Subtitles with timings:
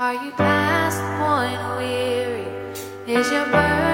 [0.00, 2.48] Are you past the point of weary?
[3.06, 3.89] Is your burden?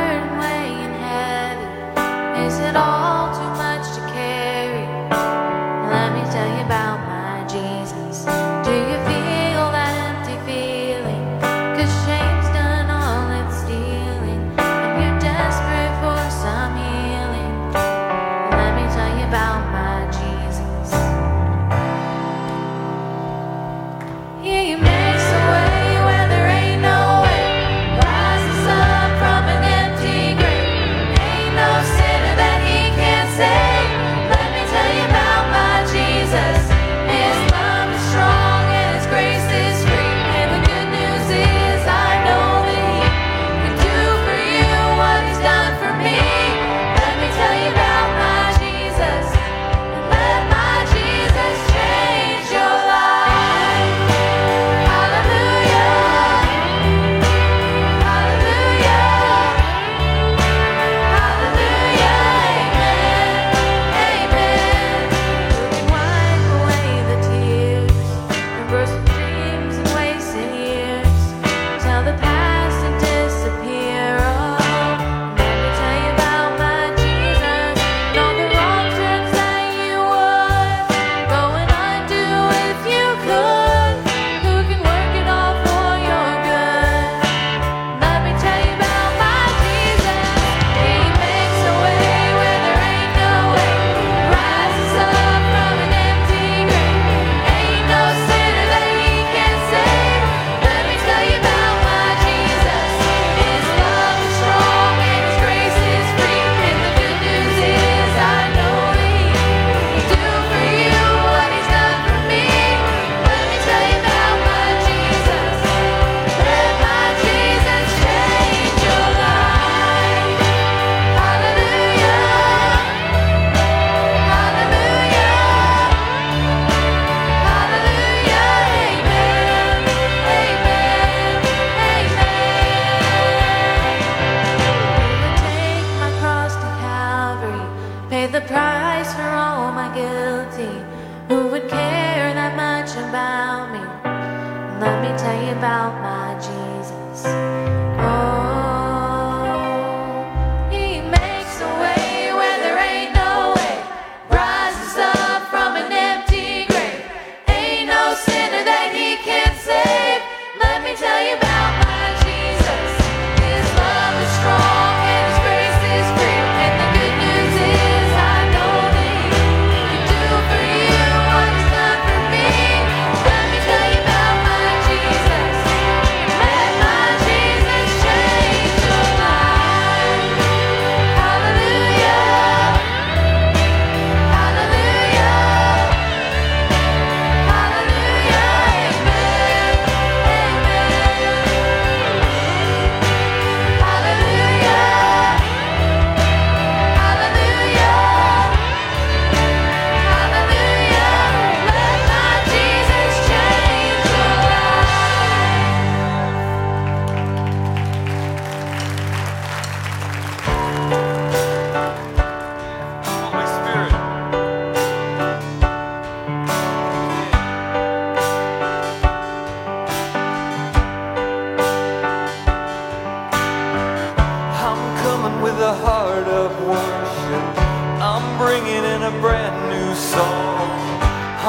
[229.37, 230.71] brand new song.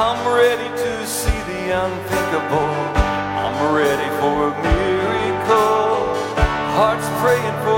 [0.06, 2.74] I'm ready to see the unthinkable.
[3.44, 5.96] I'm ready for a miracle.
[6.76, 7.77] Hearts praying for.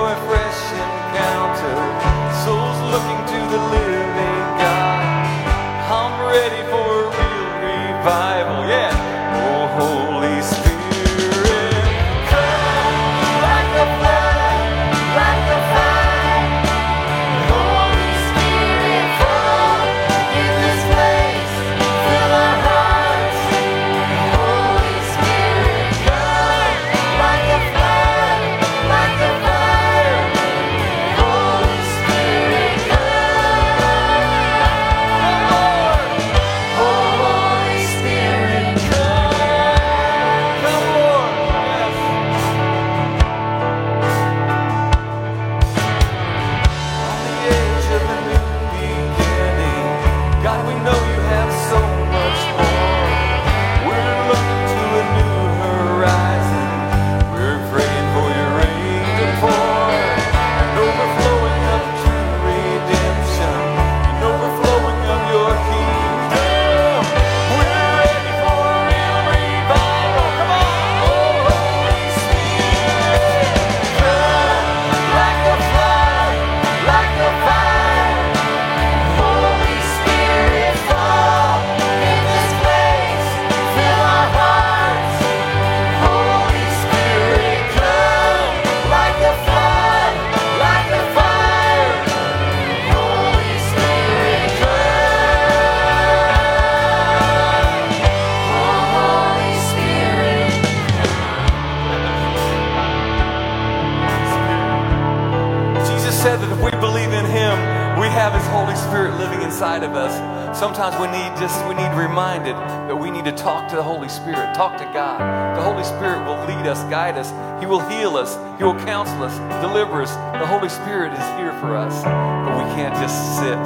[107.98, 110.14] We have His Holy Spirit living inside of us.
[110.58, 114.08] Sometimes we need just we need reminded that we need to talk to the Holy
[114.08, 115.20] Spirit, talk to God.
[115.56, 117.30] The Holy Spirit will lead us, guide us.
[117.60, 118.34] He will heal us.
[118.58, 120.10] He will counsel us, deliver us.
[120.38, 123.58] The Holy Spirit is here for us, but we can't just sit.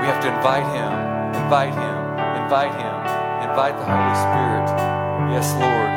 [0.00, 0.92] We have to invite Him,
[1.42, 1.96] invite Him,
[2.44, 2.94] invite Him,
[3.48, 4.68] invite the Holy Spirit.
[5.32, 5.88] Yes, Lord.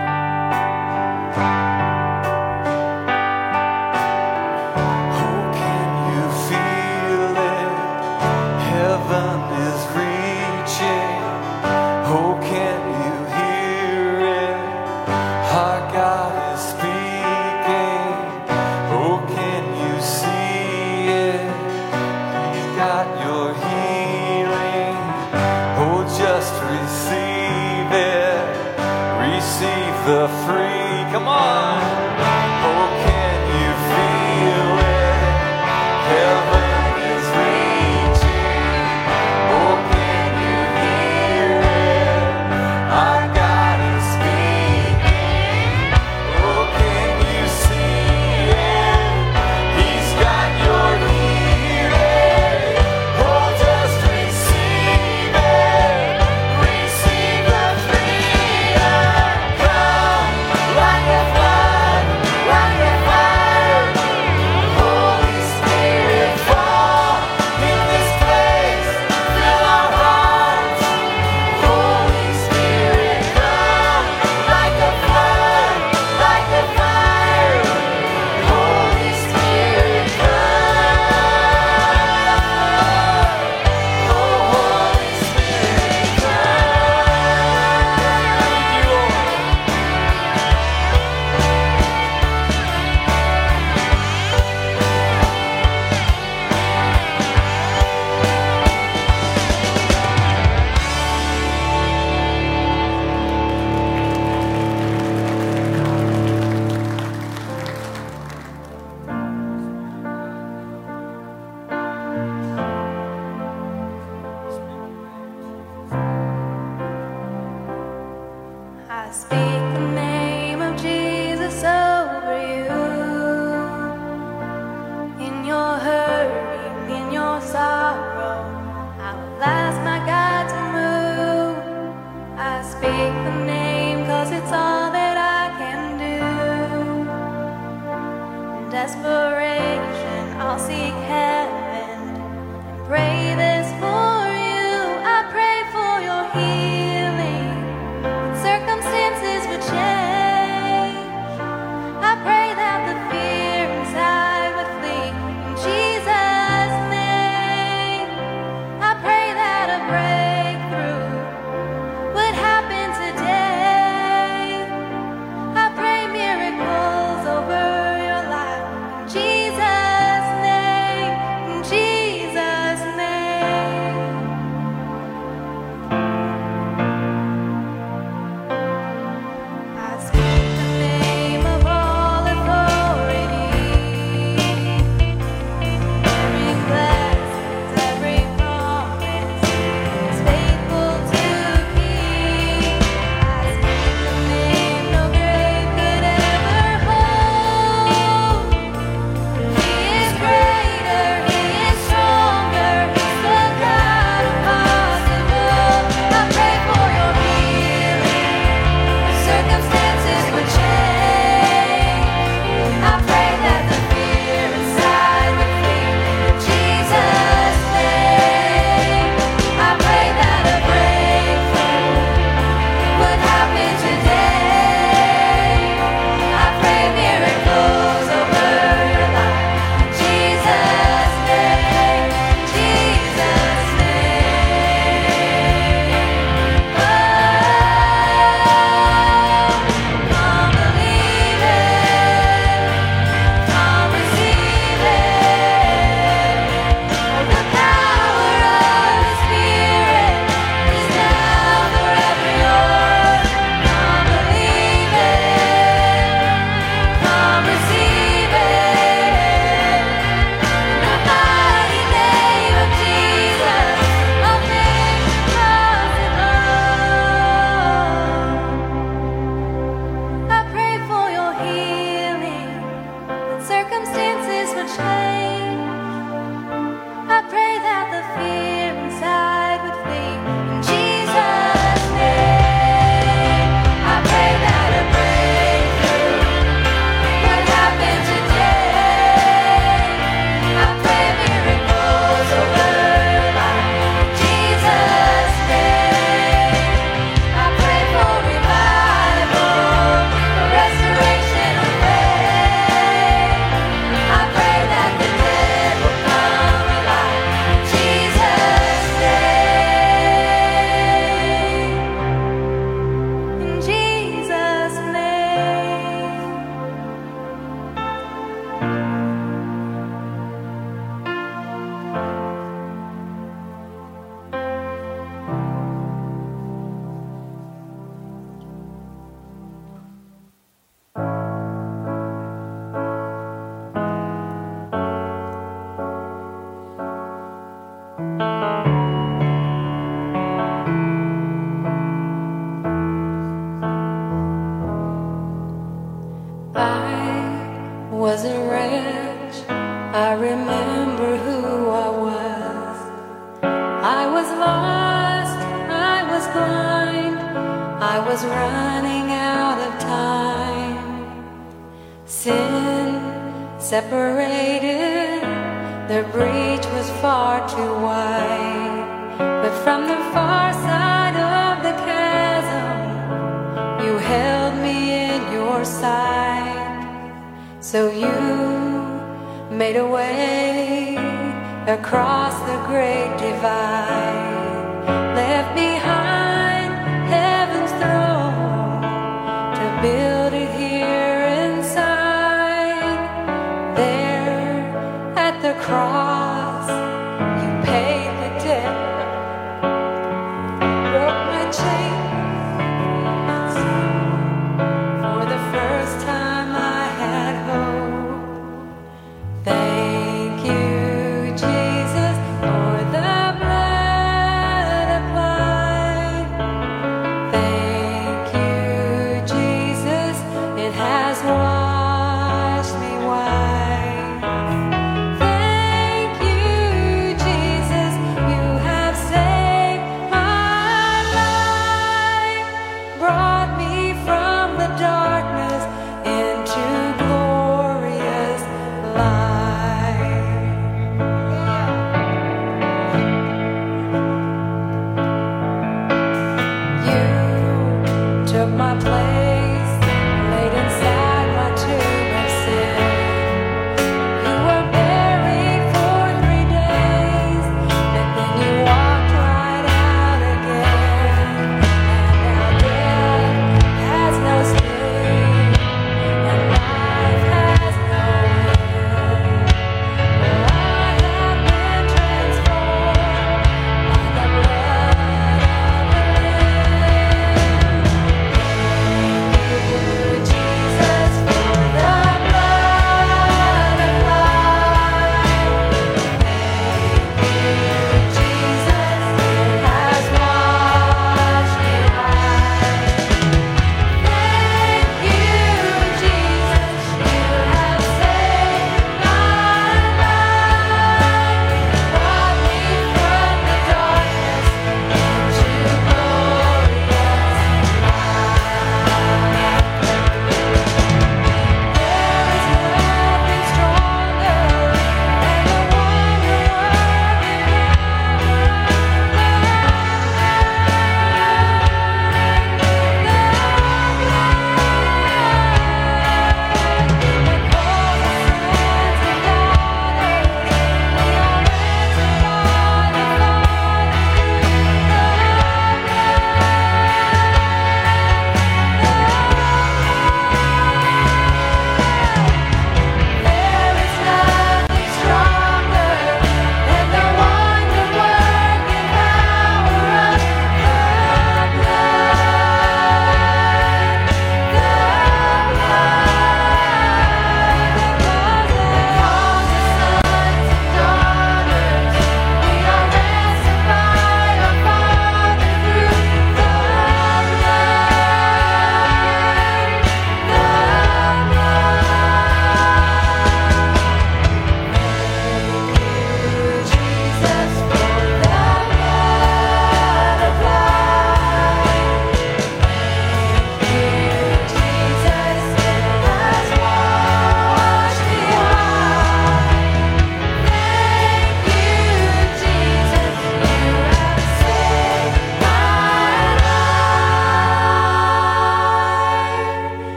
[448.31, 449.30] Took my place,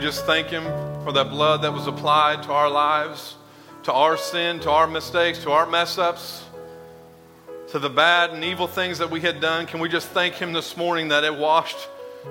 [0.00, 0.64] just thank Him
[1.04, 3.36] for that blood that was applied to our lives,
[3.82, 6.44] to our sin, to our mistakes, to our mess ups,
[7.68, 9.66] to the bad and evil things that we had done.
[9.66, 11.88] Can we just thank Him this morning that it washed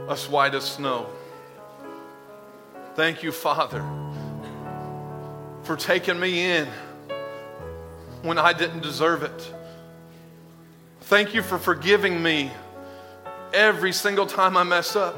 [0.07, 1.07] us white as snow?
[2.95, 3.83] Thank you, Father,
[5.63, 6.67] for taking me in
[8.23, 9.53] when I didn't deserve it.
[11.01, 12.51] Thank you for forgiving me
[13.53, 15.15] every single time I mess up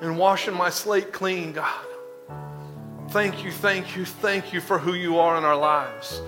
[0.00, 1.84] and washing my slate clean, God.
[3.10, 6.20] Thank you, thank you, thank you for who you are in our lives.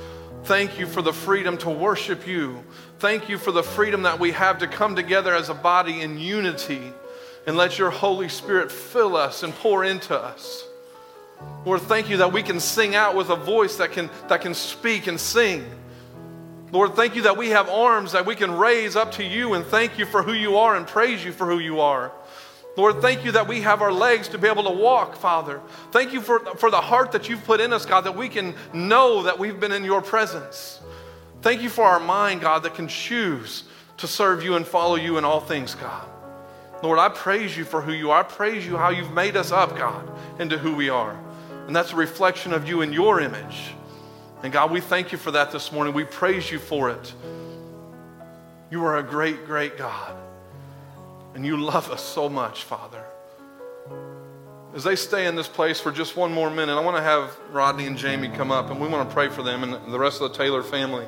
[0.44, 2.64] Thank you for the freedom to worship you.
[2.98, 6.18] Thank you for the freedom that we have to come together as a body in
[6.18, 6.92] unity
[7.46, 10.64] and let your Holy Spirit fill us and pour into us.
[11.64, 14.54] Lord, thank you that we can sing out with a voice that can, that can
[14.54, 15.64] speak and sing.
[16.72, 19.64] Lord, thank you that we have arms that we can raise up to you and
[19.66, 22.12] thank you for who you are and praise you for who you are.
[22.80, 25.60] Lord, thank you that we have our legs to be able to walk, Father.
[25.90, 28.54] Thank you for, for the heart that you've put in us, God, that we can
[28.72, 30.80] know that we've been in your presence.
[31.42, 33.64] Thank you for our mind, God, that can choose
[33.98, 36.08] to serve you and follow you in all things, God.
[36.82, 38.20] Lord, I praise you for who you are.
[38.20, 41.20] I praise you how you've made us up, God, into who we are.
[41.66, 43.74] And that's a reflection of you in your image.
[44.42, 45.92] And God, we thank you for that this morning.
[45.92, 47.12] We praise you for it.
[48.70, 50.16] You are a great, great God.
[51.34, 53.04] And you love us so much, Father.
[54.74, 57.36] As they stay in this place for just one more minute, I want to have
[57.50, 60.20] Rodney and Jamie come up and we want to pray for them and the rest
[60.20, 61.06] of the Taylor family.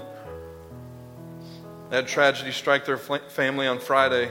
[1.91, 4.31] That tragedy strike their family on Friday,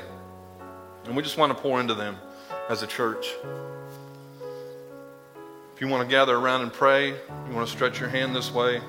[1.05, 2.17] and we just want to pour into them
[2.69, 3.27] as a church.
[5.75, 8.51] If you want to gather around and pray, you want to stretch your hand this
[8.51, 8.81] way.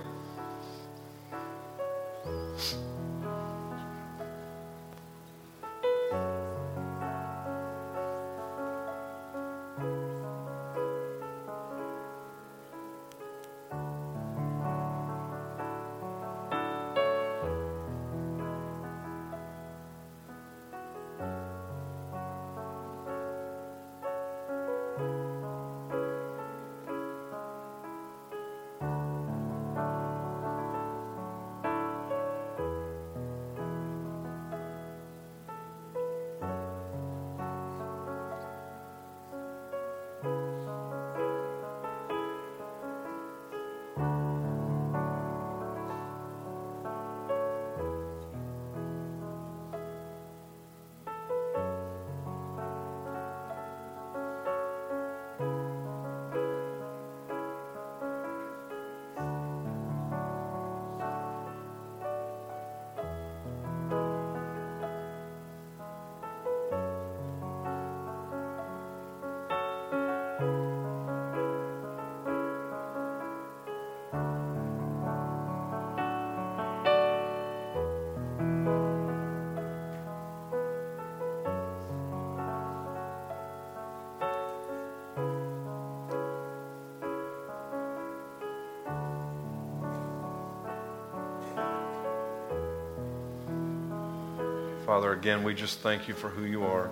[94.93, 96.91] Father, again, we just thank you for who you are.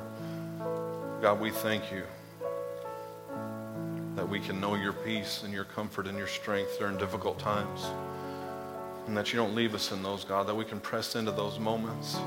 [1.20, 2.02] God, we thank you
[4.16, 7.84] that we can know your peace and your comfort and your strength during difficult times.
[9.06, 11.58] And that you don't leave us in those, God, that we can press into those
[11.58, 12.18] moments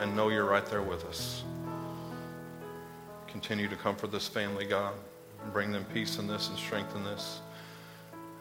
[0.00, 1.44] and know you're right there with us.
[3.28, 4.94] Continue to comfort this family, God,
[5.40, 7.42] and bring them peace in this and strength in this.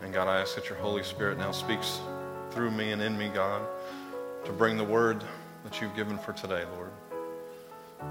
[0.02, 2.00] And God, I ask that your Holy Spirit now speaks
[2.50, 3.62] through me and in me, God,
[4.46, 5.24] to bring the word
[5.64, 6.92] that you've given for today, Lord.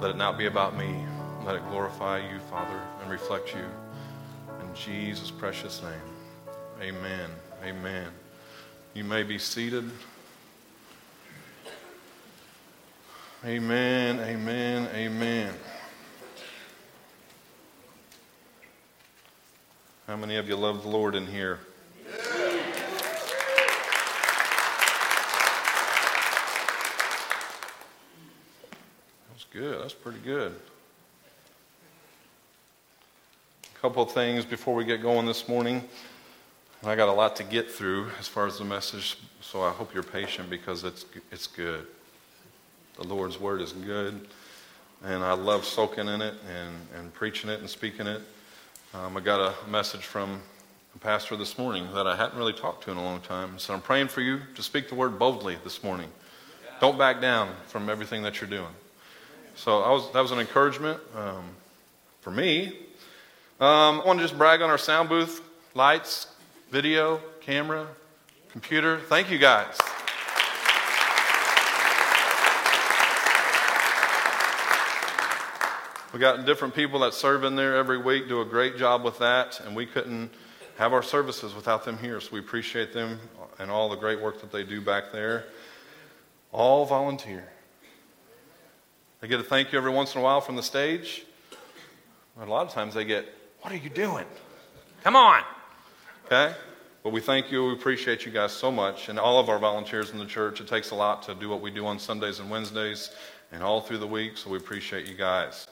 [0.01, 1.05] Let it not be about me.
[1.45, 3.65] Let it glorify you, Father, and reflect you.
[4.61, 5.93] In Jesus' precious name.
[6.81, 7.31] Amen.
[7.65, 8.09] Amen.
[8.95, 9.91] You may be seated.
[13.45, 14.21] Amen.
[14.21, 14.89] Amen.
[14.95, 15.55] Amen.
[20.07, 21.59] How many of you love the Lord in here?
[29.53, 29.83] Good.
[29.83, 30.55] That's pretty good.
[33.65, 35.85] A couple things before we get going this morning.
[36.83, 39.93] I got a lot to get through as far as the message, so I hope
[39.93, 41.87] you're patient because it's it's good.
[42.97, 44.27] The Lord's word is good.
[45.05, 48.23] and I love soaking in it and, and preaching it and speaking it.
[48.95, 50.41] Um, I got a message from
[50.95, 53.59] a pastor this morning that I hadn't really talked to in a long time.
[53.59, 56.09] So I'm praying for you to speak the word boldly this morning.
[56.81, 58.75] Don't back down from everything that you're doing.
[59.55, 61.45] So was, that was an encouragement um,
[62.21, 62.69] for me.
[63.61, 65.41] Um, I want to just brag on our sound booth,
[65.75, 66.27] lights,
[66.71, 67.87] video, camera,
[68.51, 68.99] computer.
[68.99, 69.79] Thank you guys.
[76.13, 79.19] We got different people that serve in there every week, do a great job with
[79.21, 80.31] that, and we couldn't
[80.77, 82.21] have our services without them here.
[82.21, 83.19] So we appreciate them
[83.59, 85.45] and all the great work that they do back there.
[86.51, 87.49] All volunteer.
[89.23, 91.25] They get a thank you every once in a while from the stage.
[92.37, 93.25] But a lot of times they get,
[93.61, 94.27] What are you doing?
[95.05, 95.45] Come on.
[96.27, 96.53] Okay?
[97.05, 97.67] But we thank you.
[97.67, 99.09] We appreciate you guys so much.
[99.09, 100.61] And all of our volunteers in the church.
[100.61, 103.11] It takes a lot to do what we do on Sundays and Wednesdays
[103.53, 104.37] and all through the week.
[104.37, 105.69] So we appreciate you guys.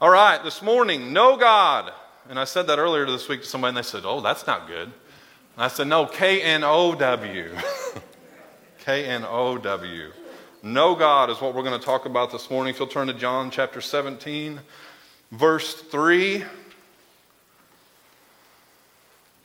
[0.00, 1.92] All right, this morning, know God.
[2.28, 4.66] And I said that earlier this week to somebody, and they said, Oh, that's not
[4.66, 4.86] good.
[4.88, 4.92] And
[5.56, 7.54] I said, No, K N O W.
[8.80, 10.10] K N O W.
[10.62, 12.74] Know God is what we're going to talk about this morning.
[12.74, 14.60] If you'll turn to John chapter 17,
[15.32, 16.44] verse 3.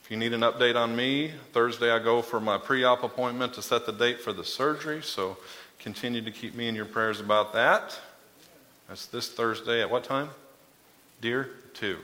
[0.02, 3.54] If you need an update on me, Thursday I go for my pre op appointment
[3.54, 5.02] to set the date for the surgery.
[5.02, 5.38] So
[5.78, 7.98] continue to keep me in your prayers about that.
[8.86, 10.28] That's this Thursday at what time?
[11.22, 11.48] Dear?
[11.72, 11.96] Two.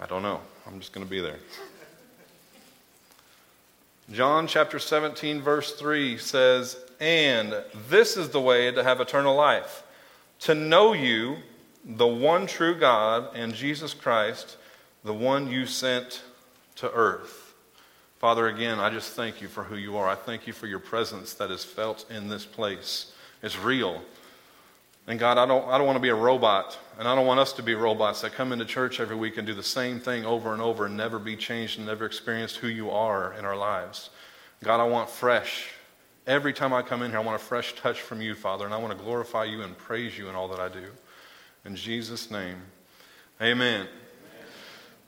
[0.00, 0.40] I don't know.
[0.66, 1.40] I'm just going to be there.
[4.10, 9.82] John chapter 17, verse 3 says, And this is the way to have eternal life,
[10.40, 11.36] to know you,
[11.84, 14.56] the one true God, and Jesus Christ,
[15.04, 16.22] the one you sent
[16.76, 17.54] to earth.
[18.18, 20.08] Father, again, I just thank you for who you are.
[20.08, 23.12] I thank you for your presence that is felt in this place.
[23.42, 24.02] It's real.
[25.06, 27.38] And God, I don't, I don't want to be a robot, and I don't want
[27.38, 30.24] us to be robots that come into church every week and do the same thing
[30.24, 33.56] over and over and never be changed and never experience who you are in our
[33.56, 34.08] lives.
[34.62, 35.68] God, I want fresh.
[36.26, 38.72] Every time I come in here, I want a fresh touch from you, Father, and
[38.72, 40.86] I want to glorify you and praise you in all that I do.
[41.66, 42.56] In Jesus' name,
[43.42, 43.86] amen.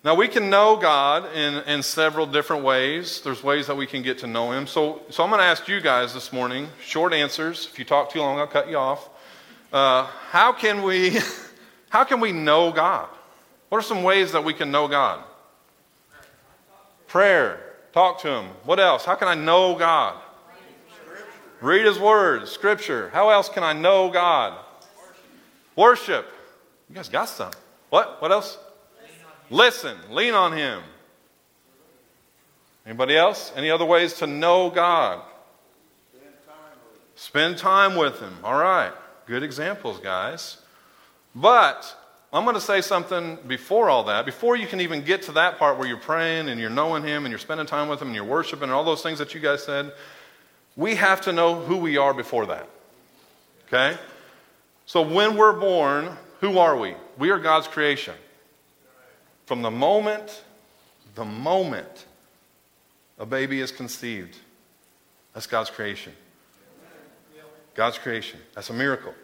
[0.05, 3.23] Now, we can know God in, in several different ways.
[3.23, 4.67] There's ways that we can get to know Him.
[4.67, 7.67] So, so I'm going to ask you guys this morning short answers.
[7.67, 9.09] If you talk too long, I'll cut you off.
[9.73, 11.19] Uh, how can we
[11.89, 13.09] how can we know God?
[13.71, 15.25] What are some ways that we can know God?
[17.09, 17.59] Prayer.
[17.93, 18.47] Talk to him.
[18.65, 19.05] What else?
[19.05, 20.21] How can I know God?
[21.61, 23.11] Read his words, scripture.
[23.11, 24.59] How else can I know God?
[25.75, 26.27] Worship.
[26.89, 27.53] You guys got some.
[27.91, 28.21] What?
[28.21, 28.59] What else?
[29.51, 29.97] Listen.
[30.11, 30.83] Lean on him.
[32.85, 33.53] Anybody else?
[33.57, 35.23] Any other ways to know God?
[37.17, 38.37] Spend time with him.
[38.45, 38.93] All right.
[39.27, 40.59] Good examples, guys.
[41.35, 41.97] But
[42.33, 45.59] I'm going to say something before all that, before you can even get to that
[45.59, 48.15] part where you're praying and you're knowing Him and you're spending time with Him and
[48.15, 49.93] you're worshiping and all those things that you guys said.
[50.77, 52.69] We have to know who we are before that.
[53.67, 53.99] Okay?
[54.85, 56.11] So when we're born,
[56.41, 56.95] who are we?
[57.19, 58.15] We are God's creation.
[59.47, 60.43] From the moment,
[61.15, 62.07] the moment
[63.19, 64.37] a baby is conceived,
[65.33, 66.13] that's God's creation.
[67.75, 68.41] God's creation.
[68.55, 69.15] That's a miracle.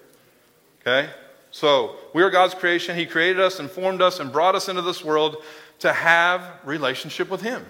[0.81, 1.09] Okay?
[1.51, 2.97] So, we are God's creation.
[2.97, 5.37] He created us and formed us and brought us into this world
[5.81, 7.65] to have relationship with Him.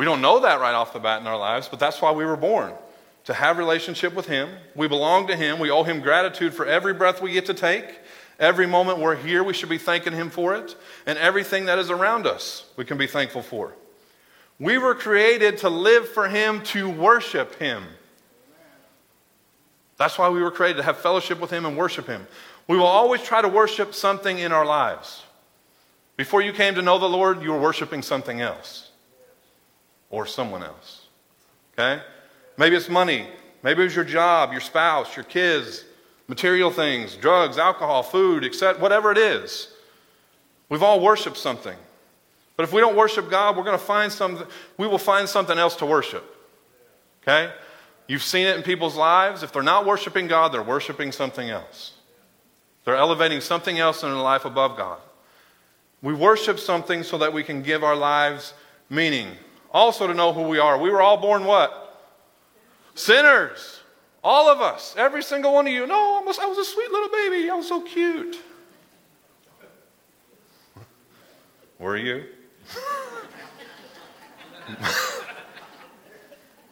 [0.00, 2.24] We don't know that right off the bat in our lives, but that's why we
[2.24, 2.72] were born.
[3.24, 4.48] To have relationship with Him.
[4.74, 5.58] We belong to Him.
[5.58, 7.98] We owe Him gratitude for every breath we get to take.
[8.38, 10.74] Every moment we're here, we should be thanking Him for it.
[11.04, 13.74] And everything that is around us, we can be thankful for.
[14.58, 17.84] We were created to live for Him, to worship Him.
[19.98, 22.26] That's why we were created to have fellowship with Him and worship Him.
[22.68, 25.24] We will always try to worship something in our lives.
[26.16, 28.89] Before you came to know the Lord, you were worshiping something else
[30.10, 31.06] or someone else.
[31.72, 32.02] Okay?
[32.56, 33.26] Maybe it's money.
[33.62, 35.84] Maybe it's your job, your spouse, your kids,
[36.28, 38.80] material things, drugs, alcohol, food, etc.
[38.80, 39.72] Whatever it is.
[40.68, 41.76] We've all worshiped something.
[42.56, 44.46] But if we don't worship God, we're going to find something,
[44.76, 46.24] we will find something else to worship.
[47.22, 47.52] Okay?
[48.06, 49.42] You've seen it in people's lives.
[49.42, 51.92] If they're not worshiping God, they're worshiping something else.
[52.84, 54.98] They're elevating something else in their life above God.
[56.02, 58.54] We worship something so that we can give our lives
[58.88, 59.28] meaning.
[59.72, 60.78] Also, to know who we are.
[60.78, 62.08] We were all born what?
[62.94, 63.80] Sinners.
[64.22, 64.94] All of us.
[64.98, 65.86] Every single one of you.
[65.86, 67.48] No, I was, I was a sweet little baby.
[67.48, 68.36] I was so cute.
[71.78, 72.24] Were you?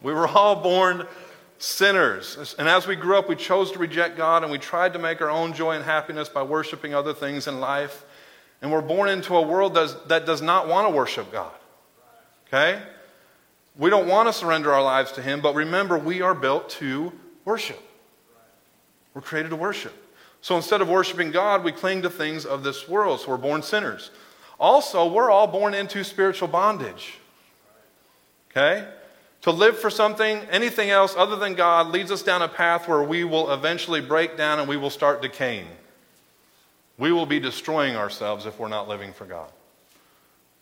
[0.03, 1.07] we were all born
[1.57, 2.55] sinners.
[2.59, 5.21] And as we grew up, we chose to reject God and we tried to make
[5.21, 8.05] our own joy and happiness by worshiping other things in life.
[8.61, 11.53] And we're born into a world that does not want to worship God.
[12.49, 12.81] Okay?
[13.77, 17.13] We don't want to surrender our lives to Him, but remember, we are built to
[17.45, 17.81] worship.
[19.13, 19.93] We're created to worship.
[20.41, 23.21] So instead of worshiping God, we cling to things of this world.
[23.21, 24.11] So we're born sinners.
[24.59, 27.17] Also, we're all born into spiritual bondage.
[28.51, 28.87] Okay?
[29.43, 33.03] To live for something, anything else other than God, leads us down a path where
[33.03, 35.67] we will eventually break down and we will start decaying.
[36.97, 39.49] We will be destroying ourselves if we're not living for God.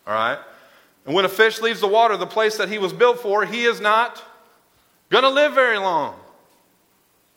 [0.06, 0.38] All right?
[1.08, 3.64] And when a fish leaves the water, the place that he was built for, he
[3.64, 4.22] is not
[5.10, 6.20] going to live very long.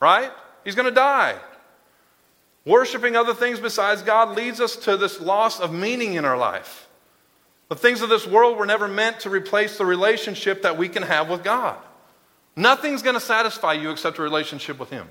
[0.01, 0.33] Right?
[0.65, 1.37] He's going to die.
[2.65, 6.89] Worshipping other things besides God leads us to this loss of meaning in our life.
[7.69, 11.05] The things of this world were never meant to replace the relationship that we can
[11.05, 11.79] have with God.
[12.57, 15.07] Nothing's going to satisfy you except a relationship with Him.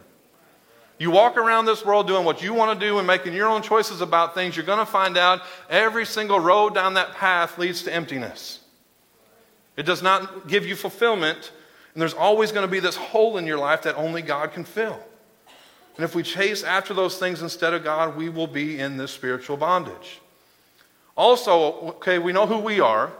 [0.99, 3.61] You walk around this world doing what you want to do and making your own
[3.61, 7.83] choices about things, you're going to find out every single road down that path leads
[7.83, 8.59] to emptiness.
[9.77, 11.53] It does not give you fulfillment,
[11.93, 14.65] and there's always going to be this hole in your life that only God can
[14.65, 14.99] fill.
[15.95, 19.11] And if we chase after those things instead of God, we will be in this
[19.11, 20.19] spiritual bondage.
[21.15, 23.11] Also, okay, we know who we are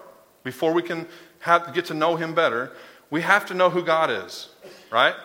[0.44, 1.08] before we can
[1.39, 2.74] have, get to know Him better.
[3.10, 4.50] We have to know who God is,
[4.92, 5.15] right?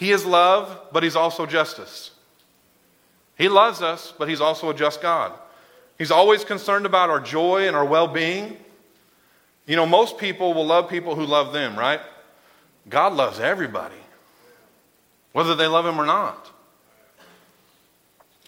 [0.00, 2.10] He is love, but He's also justice.
[3.36, 5.32] He loves us, but He's also a just God.
[5.98, 8.56] He's always concerned about our joy and our well being.
[9.66, 12.00] You know, most people will love people who love them, right?
[12.88, 14.00] God loves everybody,
[15.32, 16.50] whether they love Him or not.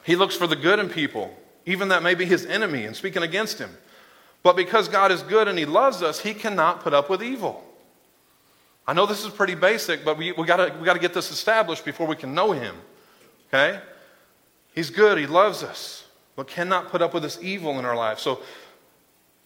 [0.04, 1.36] He looks for the good in people,
[1.66, 3.70] even that may be his enemy and speaking against him.
[4.42, 7.62] But because God is good and he loves us, he cannot put up with evil.
[8.86, 11.84] I know this is pretty basic, but we, we got we to get this established
[11.84, 12.74] before we can know him.
[13.48, 13.80] Okay?
[14.74, 16.04] He's good, he loves us,
[16.36, 18.18] but cannot put up with this evil in our life.
[18.18, 18.40] So,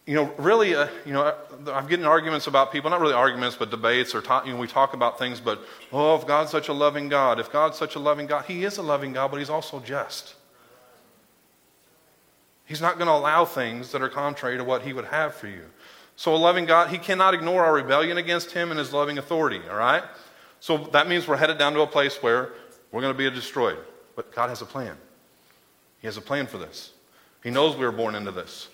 [0.06, 1.34] you know, really, uh, you know,
[1.66, 4.68] I'm getting arguments about people, not really arguments, but debates, or talk, you know, we
[4.68, 5.60] talk about things, but,
[5.92, 8.78] oh, if God's such a loving God, if God's such a loving God, he is
[8.78, 10.36] a loving God, but he's also just.
[12.66, 15.46] He's not going to allow things that are contrary to what He would have for
[15.46, 15.62] you.
[16.16, 19.60] So, a loving God, He cannot ignore our rebellion against Him and His loving authority,
[19.70, 20.02] all right?
[20.60, 22.52] So, that means we're headed down to a place where
[22.90, 23.78] we're going to be destroyed.
[24.14, 24.96] But God has a plan.
[26.00, 26.92] He has a plan for this.
[27.42, 28.68] He knows we were born into this.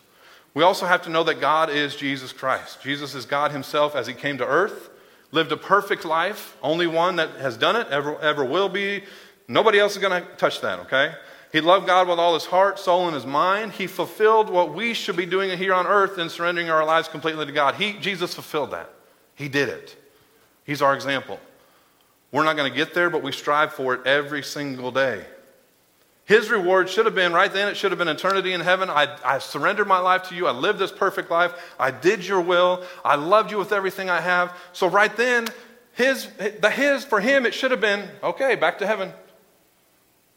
[0.55, 2.83] We also have to know that God is Jesus Christ.
[2.83, 4.90] Jesus is God Himself as He came to earth,
[5.33, 9.02] lived a perfect life, only one that has done it, ever, ever will be.
[9.48, 11.14] Nobody else is going to touch that, okay?
[11.52, 13.72] He loved God with all his heart, soul, and his mind.
[13.72, 17.44] He fulfilled what we should be doing here on earth in surrendering our lives completely
[17.44, 17.74] to God.
[17.74, 18.88] He, Jesus fulfilled that.
[19.34, 19.94] He did it.
[20.64, 21.38] He's our example.
[22.30, 25.26] We're not going to get there, but we strive for it every single day.
[26.24, 28.88] His reward should have been right then, it should have been eternity in heaven.
[28.88, 30.46] I, I surrendered my life to you.
[30.46, 31.52] I lived this perfect life.
[31.78, 32.82] I did your will.
[33.04, 34.56] I loved you with everything I have.
[34.72, 35.48] So, right then,
[35.94, 36.28] his,
[36.60, 39.12] the his for him, it should have been okay, back to heaven.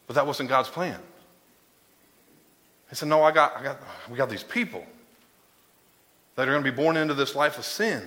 [0.06, 1.00] But that wasn't God's plan.
[2.88, 3.78] He said, No, I got, I got,
[4.10, 4.84] we got these people
[6.36, 8.02] that are going to be born into this life of sin.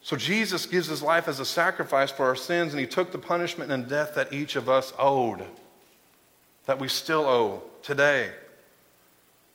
[0.00, 3.18] So Jesus gives his life as a sacrifice for our sins, and he took the
[3.18, 5.44] punishment and death that each of us owed,
[6.66, 8.30] that we still owe today.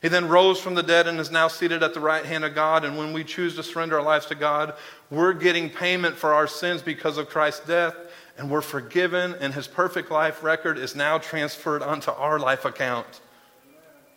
[0.01, 2.55] He then rose from the dead and is now seated at the right hand of
[2.55, 2.83] God.
[2.83, 4.73] And when we choose to surrender our lives to God,
[5.11, 7.95] we're getting payment for our sins because of Christ's death
[8.37, 13.21] and we're forgiven, and his perfect life record is now transferred onto our life account.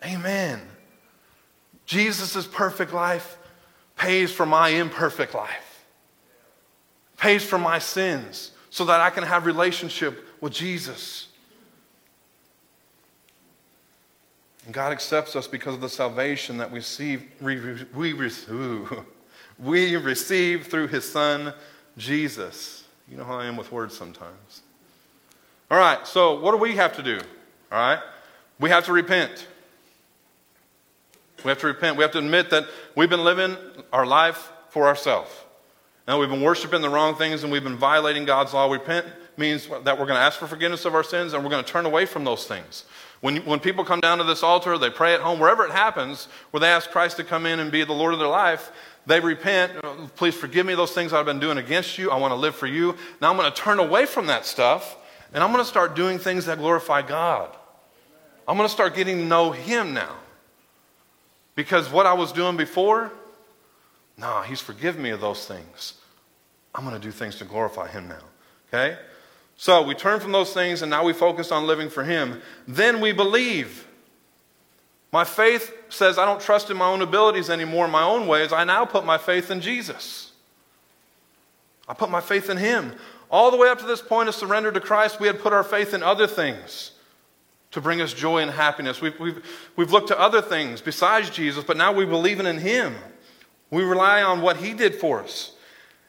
[0.05, 0.61] Amen.
[1.87, 3.37] Jesus' perfect life
[3.97, 5.85] pays for my imperfect life,
[7.17, 11.29] pays for my sins, so that I can have relationship with Jesus.
[14.65, 17.61] And God accepts us because of the salvation that we receive, we,
[17.95, 18.15] we,
[19.59, 21.53] we receive through his son,
[21.99, 22.84] Jesus.
[23.09, 24.63] You know how I am with words sometimes.
[25.71, 27.19] All right, so what do we have to do?
[27.73, 28.01] All right?
[28.61, 29.47] We have to repent.
[31.45, 31.97] We have to repent.
[31.97, 32.65] We have to admit that
[32.95, 33.57] we've been living
[33.93, 35.31] our life for ourselves.
[36.07, 38.71] Now, we've been worshiping the wrong things and we've been violating God's law.
[38.71, 41.65] Repent means that we're going to ask for forgiveness of our sins and we're going
[41.65, 42.85] to turn away from those things.
[43.21, 46.29] When, when people come down to this altar, they pray at home, wherever it happens,
[46.51, 48.71] where they ask Christ to come in and be the Lord of their life,
[49.07, 49.73] they repent.
[50.17, 52.11] Please forgive me those things I've been doing against you.
[52.11, 52.97] I want to live for you.
[53.21, 54.97] Now I'm going to turn away from that stuff
[55.33, 57.55] and I'm going to start doing things that glorify God.
[58.47, 60.17] I'm going to start getting to know Him now.
[61.55, 63.13] Because what I was doing before,
[64.17, 65.95] nah, He's forgiven me of those things.
[66.75, 68.23] I'm going to do things to glorify Him now.
[68.69, 68.99] Okay?
[69.57, 72.41] So we turn from those things and now we focus on living for Him.
[72.67, 73.87] Then we believe.
[75.15, 78.53] My faith says I don't trust in my own abilities anymore, my own ways.
[78.53, 80.33] I now put my faith in Jesus.
[81.87, 82.95] I put my faith in Him.
[83.31, 85.63] All the way up to this point of surrender to Christ, we had put our
[85.63, 86.91] faith in other things
[87.71, 89.01] to bring us joy and happiness.
[89.01, 92.97] We've, we've, we've looked to other things besides Jesus, but now we believe in Him.
[93.71, 95.53] We rely on what He did for us.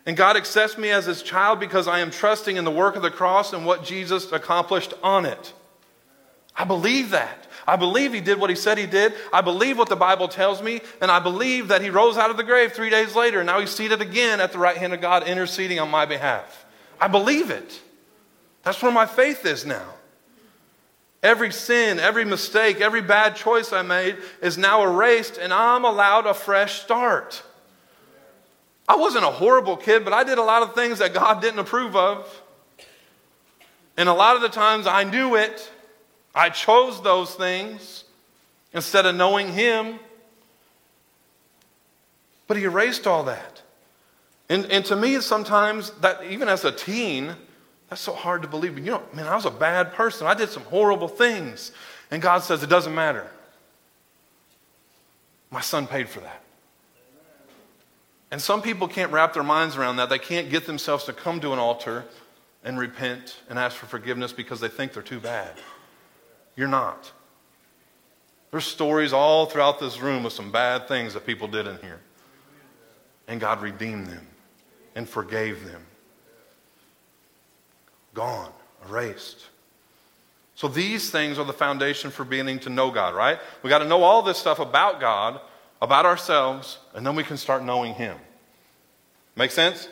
[0.07, 3.03] And God accepts me as His child because I am trusting in the work of
[3.03, 5.53] the cross and what Jesus accomplished on it.
[6.55, 7.44] I believe that.
[7.67, 9.13] I believe He did what He said He did.
[9.33, 10.81] I believe what the Bible tells me.
[11.01, 13.39] And I believe that He rose out of the grave three days later.
[13.39, 16.65] And now He's seated again at the right hand of God, interceding on my behalf.
[16.99, 17.81] I believe it.
[18.63, 19.93] That's where my faith is now.
[21.21, 26.27] Every sin, every mistake, every bad choice I made is now erased, and I'm allowed
[26.27, 27.41] a fresh start.
[28.87, 31.57] I wasn't a horrible kid, but I did a lot of things that God didn't
[31.57, 32.43] approve of.
[33.97, 35.71] And a lot of the times I knew it.
[36.35, 38.03] I chose those things
[38.73, 39.99] instead of knowing Him.
[42.47, 43.61] But He erased all that.
[44.49, 47.35] And, and to me, sometimes, that even as a teen,
[47.89, 48.75] that's so hard to believe.
[48.75, 50.27] But you know, man, I was a bad person.
[50.27, 51.71] I did some horrible things.
[52.11, 53.27] And God says, it doesn't matter.
[55.49, 56.41] My son paid for that.
[58.31, 60.09] And some people can't wrap their minds around that.
[60.09, 62.05] They can't get themselves to come to an altar
[62.63, 65.53] and repent and ask for forgiveness because they think they're too bad.
[66.55, 67.11] You're not.
[68.51, 71.99] There's stories all throughout this room of some bad things that people did in here.
[73.27, 74.27] And God redeemed them
[74.95, 75.81] and forgave them.
[78.13, 78.51] Gone,
[78.87, 79.47] erased.
[80.55, 83.39] So these things are the foundation for beginning to know God, right?
[83.61, 85.41] We got to know all this stuff about God,
[85.81, 88.17] about ourselves, and then we can start knowing Him.
[89.35, 89.89] Make sense?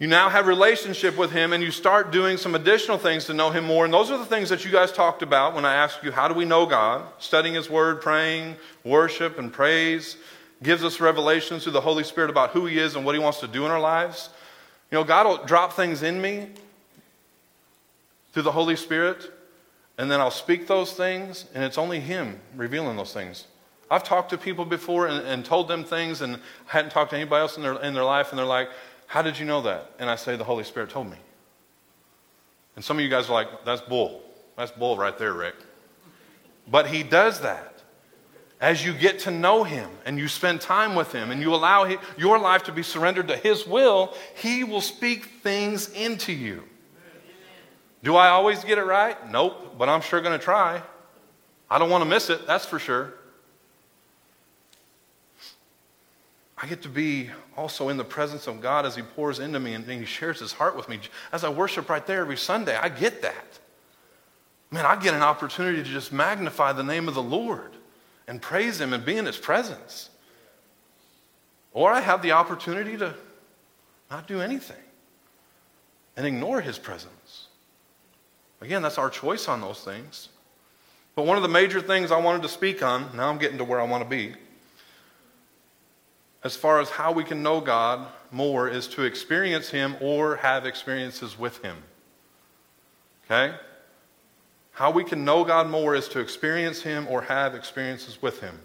[0.00, 3.50] You now have relationship with him and you start doing some additional things to know
[3.50, 3.84] him more.
[3.84, 6.26] And those are the things that you guys talked about when I asked you, how
[6.26, 7.06] do we know God?
[7.18, 10.16] Studying his word, praying, worship, and praise
[10.62, 13.40] gives us revelations through the Holy Spirit about who he is and what he wants
[13.40, 14.30] to do in our lives.
[14.90, 16.48] You know, God will drop things in me
[18.32, 19.30] through the Holy Spirit,
[19.98, 23.46] and then I'll speak those things, and it's only him revealing those things.
[23.90, 27.40] I've talked to people before and, and, told them things and hadn't talked to anybody
[27.40, 28.68] else in their, in their life, and they're like,
[29.10, 29.90] How did you know that?
[29.98, 31.16] And I say, The Holy Spirit told me.
[32.76, 34.22] And some of you guys are like, That's bull.
[34.56, 35.56] That's bull right there, Rick.
[36.70, 37.82] But he does that.
[38.60, 41.92] As you get to know him and you spend time with him and you allow
[42.16, 46.62] your life to be surrendered to his will, he will speak things into you.
[48.04, 49.16] Do I always get it right?
[49.28, 50.82] Nope, but I'm sure going to try.
[51.68, 53.14] I don't want to miss it, that's for sure.
[56.62, 59.72] I get to be also in the presence of God as He pours into me
[59.72, 61.00] and He shares His heart with me.
[61.32, 63.58] As I worship right there every Sunday, I get that.
[64.70, 67.72] Man, I get an opportunity to just magnify the name of the Lord
[68.28, 70.10] and praise Him and be in His presence.
[71.72, 73.14] Or I have the opportunity to
[74.10, 74.76] not do anything
[76.16, 77.46] and ignore His presence.
[78.60, 80.28] Again, that's our choice on those things.
[81.14, 83.64] But one of the major things I wanted to speak on, now I'm getting to
[83.64, 84.34] where I want to be
[86.42, 90.64] as far as how we can know God more is to experience Him or have
[90.64, 91.76] experiences with Him.
[93.24, 93.54] Okay?
[94.72, 98.58] How we can know God more is to experience Him or have experiences with Him.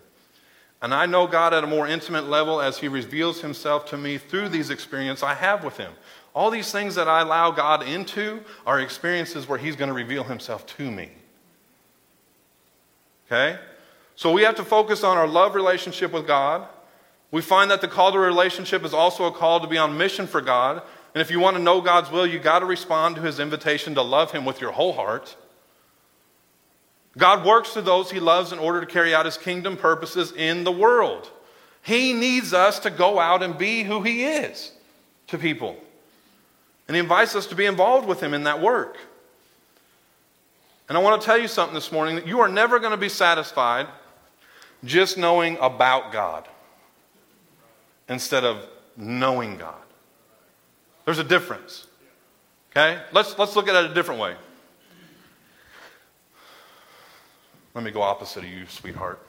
[0.81, 4.17] And I know God at a more intimate level as He reveals Himself to me
[4.17, 5.91] through these experiences I have with Him.
[6.33, 10.23] All these things that I allow God into are experiences where He's going to reveal
[10.23, 11.09] Himself to me.
[13.27, 13.59] Okay?
[14.15, 16.67] So we have to focus on our love relationship with God
[17.35, 19.97] we find that the call to a relationship is also a call to be on
[19.97, 20.81] mission for God.
[21.13, 23.93] And if you want to know God's will, you got to respond to his invitation
[23.95, 25.35] to love him with your whole heart.
[27.17, 30.63] God works through those he loves in order to carry out his kingdom purposes in
[30.63, 31.29] the world.
[31.81, 34.71] He needs us to go out and be who he is
[35.27, 35.75] to people.
[36.87, 38.97] And he invites us to be involved with him in that work.
[40.87, 42.97] And I want to tell you something this morning that you are never going to
[42.97, 43.87] be satisfied
[44.85, 46.47] just knowing about God
[48.07, 49.75] instead of knowing God.
[51.05, 51.87] There's a difference.
[52.71, 53.01] Okay?
[53.11, 54.35] Let's, let's look at it a different way.
[57.73, 59.19] Let me go opposite of you, sweetheart.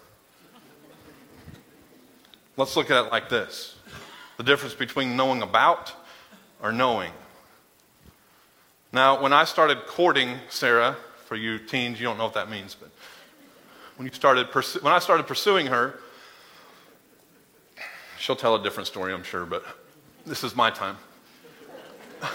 [2.56, 3.74] Let's look at it like this
[4.36, 5.94] the difference between knowing about
[6.62, 7.10] or knowing.
[8.92, 12.76] Now, when I started courting Sarah, for you teens, you don't know what that means,
[12.78, 12.90] but
[13.96, 14.46] when, you started
[14.82, 15.98] when I started pursuing her,
[18.26, 19.64] She'll tell a different story, I'm sure, but
[20.26, 20.96] this is my time.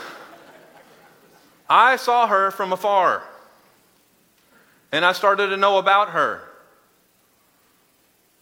[1.69, 3.23] I saw her from afar,
[4.93, 6.43] and I started to know about her.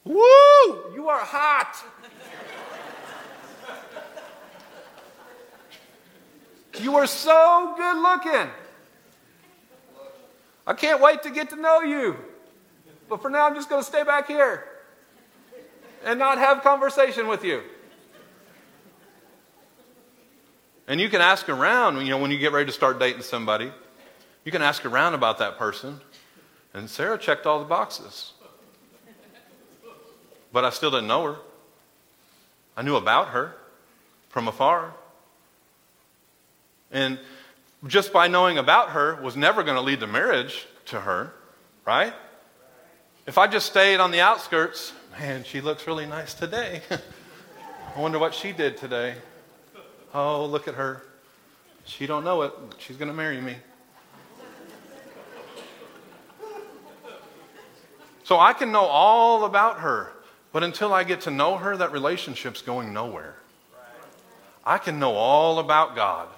[0.04, 0.22] Woo!
[0.94, 1.84] You are hot.
[6.80, 8.52] You are so good looking.
[10.68, 12.16] I can't wait to get to know you.
[13.10, 14.69] But for now, I'm just going to stay back here
[16.04, 17.62] and not have conversation with you.
[20.88, 23.72] And you can ask around, you know, when you get ready to start dating somebody,
[24.44, 26.02] you can ask around about that person.
[26.74, 28.34] And Sarah checked all the boxes.
[30.52, 31.36] But I still didn't know her.
[32.76, 33.56] I knew about her
[34.30, 34.94] from afar.
[36.92, 37.20] And
[37.86, 41.34] just by knowing about her was never going to lead to marriage to her,
[41.86, 42.14] right?
[43.28, 46.82] If I just stayed on the outskirts, man, she looks really nice today.
[47.96, 49.16] I wonder what she did today.
[50.14, 51.04] Oh, look at her.
[51.84, 52.54] She don't know it.
[52.78, 53.58] She's going to marry me.
[58.24, 60.14] So I can know all about her,
[60.54, 63.36] but until I get to know her, that relationship's going nowhere.
[64.64, 66.30] I can know all about God.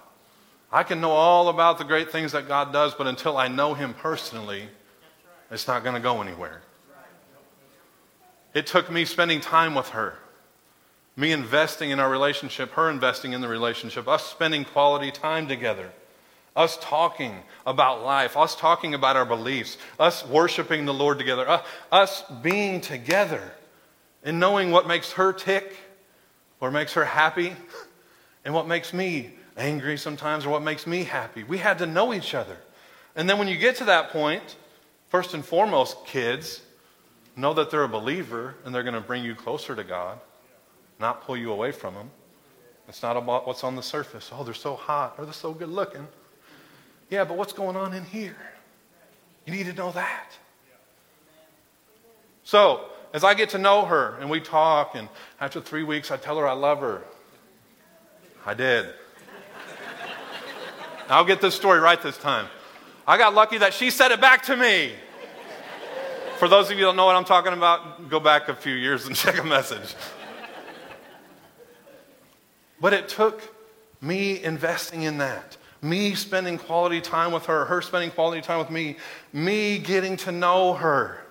[0.72, 3.74] I can know all about the great things that God does, but until I know
[3.74, 4.70] Him personally,
[5.52, 6.62] it's not going to go anywhere.
[8.54, 10.16] It took me spending time with her,
[11.16, 15.92] me investing in our relationship, her investing in the relationship, us spending quality time together,
[16.56, 17.36] us talking
[17.66, 22.82] about life, us talking about our beliefs, us worshiping the Lord together, uh, us being
[22.82, 23.54] together
[24.24, 25.76] and knowing what makes her tick,
[26.60, 27.56] what makes her happy,
[28.44, 31.44] and what makes me angry sometimes or what makes me happy.
[31.44, 32.58] We had to know each other.
[33.16, 34.56] And then when you get to that point,
[35.10, 36.62] first and foremost, kids,
[37.36, 40.20] know that they're a believer and they're going to bring you closer to God,
[41.00, 42.10] not pull you away from Him.
[42.88, 44.32] It's not about what's on the surface.
[44.34, 46.08] Oh, they're so hot or they're so good looking.
[47.10, 48.38] Yeah, but what's going on in here?
[49.46, 50.32] You need to know that.
[52.44, 55.10] So, as I get to know her and we talk, and
[55.40, 57.02] after three weeks, I tell her I love her.
[58.46, 58.88] I did.
[61.10, 62.48] I'll get this story right this time.
[63.06, 64.94] I got lucky that she said it back to me.
[66.42, 69.06] For those of you don't know what I'm talking about, go back a few years
[69.06, 69.94] and check a message.
[72.80, 73.44] But it took
[74.02, 78.72] me investing in that, me spending quality time with her, her spending quality time with
[78.72, 78.98] me,
[79.32, 81.22] me getting to know her,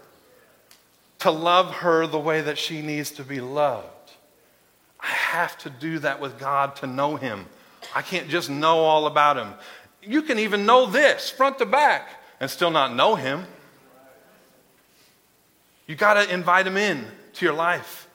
[1.19, 4.13] to love her the way that she needs to be loved.
[5.01, 7.47] I have to do that with God to know Him.
[7.97, 9.55] I can't just know all about him.
[10.05, 13.47] You can even know this front to back and still not know him.
[15.91, 18.09] You got to invite him in to your life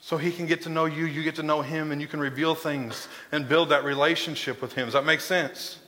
[0.00, 2.18] so he can get to know you, you get to know him, and you can
[2.18, 4.86] reveal things and build that relationship with him.
[4.86, 5.78] Does that make sense?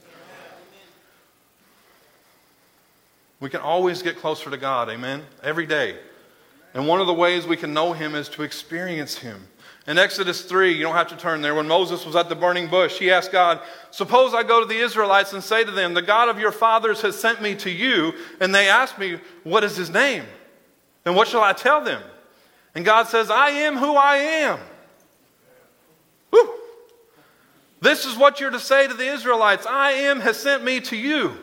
[3.40, 5.24] We can always get closer to God, amen?
[5.42, 5.98] Every day.
[6.74, 9.48] And one of the ways we can know him is to experience him.
[9.88, 12.68] In Exodus 3, you don't have to turn there, when Moses was at the burning
[12.68, 13.58] bush, he asked God,
[13.90, 17.00] Suppose I go to the Israelites and say to them, The God of your fathers
[17.00, 20.22] has sent me to you, and they ask me, What is his name?
[21.04, 22.02] And what shall I tell them?
[22.74, 24.58] And God says, I am who I am.
[26.30, 26.50] Woo.
[27.80, 30.96] This is what you're to say to the Israelites I am has sent me to
[30.96, 31.36] you.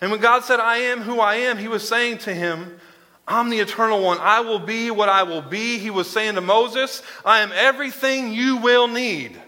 [0.00, 2.80] And when God said, I am who I am, he was saying to him,
[3.28, 4.18] I'm the eternal one.
[4.18, 5.78] I will be what I will be.
[5.78, 9.38] He was saying to Moses, I am everything you will need.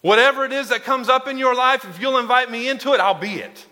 [0.00, 3.00] Whatever it is that comes up in your life, if you'll invite me into it,
[3.00, 3.66] I'll be it.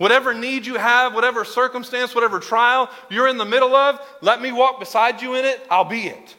[0.00, 4.50] Whatever need you have, whatever circumstance, whatever trial you're in the middle of, let me
[4.50, 6.36] walk beside you in it, I'll be it.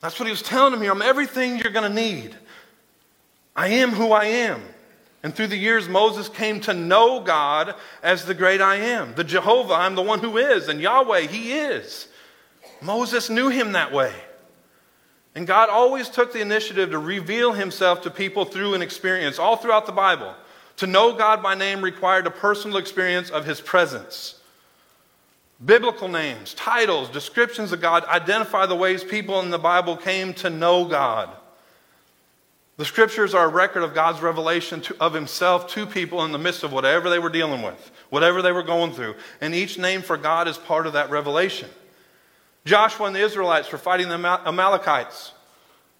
[0.00, 0.92] That's what he was telling him here.
[0.92, 2.36] I'm everything you're going to need.
[3.56, 4.62] I am who I am.
[5.24, 9.16] And through the years, Moses came to know God as the great I am.
[9.16, 10.68] The Jehovah, I'm the one who is.
[10.68, 12.06] And Yahweh, He is.
[12.82, 14.14] Moses knew Him that way.
[15.34, 19.56] And God always took the initiative to reveal Himself to people through an experience, all
[19.56, 20.36] throughout the Bible.
[20.78, 24.40] To know God by name required a personal experience of His presence.
[25.64, 30.50] Biblical names, titles, descriptions of God identify the ways people in the Bible came to
[30.50, 31.30] know God.
[32.76, 36.38] The scriptures are a record of God's revelation to, of himself to people in the
[36.38, 39.14] midst of whatever they were dealing with, whatever they were going through.
[39.40, 41.70] And each name for God is part of that revelation.
[42.64, 44.14] Joshua and the Israelites were fighting the
[44.44, 45.33] Amalekites.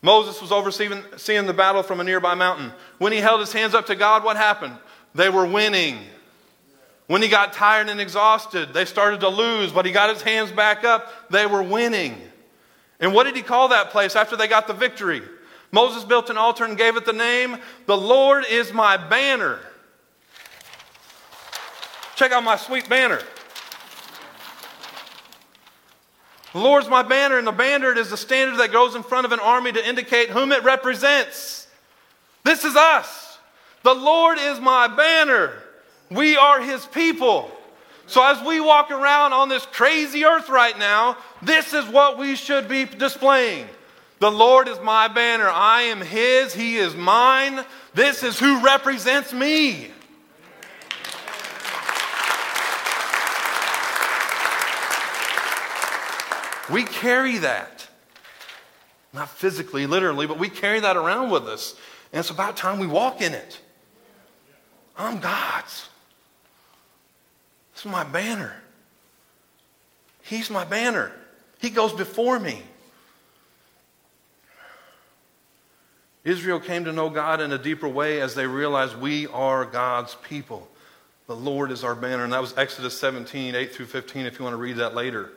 [0.04, 2.72] Moses was overseeing the battle from a nearby mountain.
[2.98, 4.76] When he held his hands up to God, what happened?
[5.14, 5.98] They were winning.
[7.06, 10.52] When he got tired and exhausted, they started to lose, but he got his hands
[10.52, 11.30] back up.
[11.30, 12.18] They were winning.
[13.00, 15.22] And what did he call that place after they got the victory?
[15.72, 19.58] Moses built an altar and gave it the name, The Lord is my banner.
[22.14, 23.22] Check out my sweet banner.
[26.54, 29.32] The Lord's my banner, and the banner is the standard that goes in front of
[29.32, 31.66] an army to indicate whom it represents.
[32.44, 33.38] This is us.
[33.82, 35.52] The Lord is my banner.
[36.12, 37.50] We are his people.
[38.06, 42.36] So, as we walk around on this crazy earth right now, this is what we
[42.36, 43.66] should be displaying.
[44.20, 45.48] The Lord is my banner.
[45.48, 46.54] I am his.
[46.54, 47.64] He is mine.
[47.94, 49.90] This is who represents me.
[56.70, 57.86] We carry that.
[59.12, 61.76] Not physically, literally, but we carry that around with us.
[62.12, 63.60] And it's about time we walk in it.
[64.96, 65.88] I'm God's.
[67.74, 68.54] This is my banner.
[70.22, 71.12] He's my banner.
[71.60, 72.62] He goes before me.
[76.24, 80.16] Israel came to know God in a deeper way as they realized we are God's
[80.26, 80.66] people.
[81.26, 82.24] The Lord is our banner.
[82.24, 85.30] And that was Exodus 17, 8 through 15, if you want to read that later.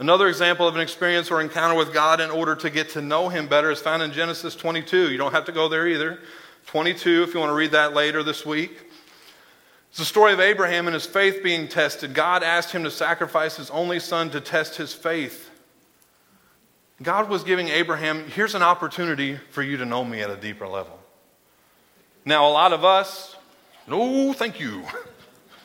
[0.00, 3.28] Another example of an experience or encounter with God in order to get to know
[3.28, 5.12] Him better is found in Genesis 22.
[5.12, 6.18] You don't have to go there either.
[6.68, 8.70] 22, if you want to read that later this week.
[9.90, 12.14] It's the story of Abraham and his faith being tested.
[12.14, 15.50] God asked him to sacrifice his only son to test his faith.
[17.02, 20.66] God was giving Abraham, here's an opportunity for you to know me at a deeper
[20.66, 20.98] level.
[22.24, 23.36] Now, a lot of us,
[23.86, 24.82] no, thank you.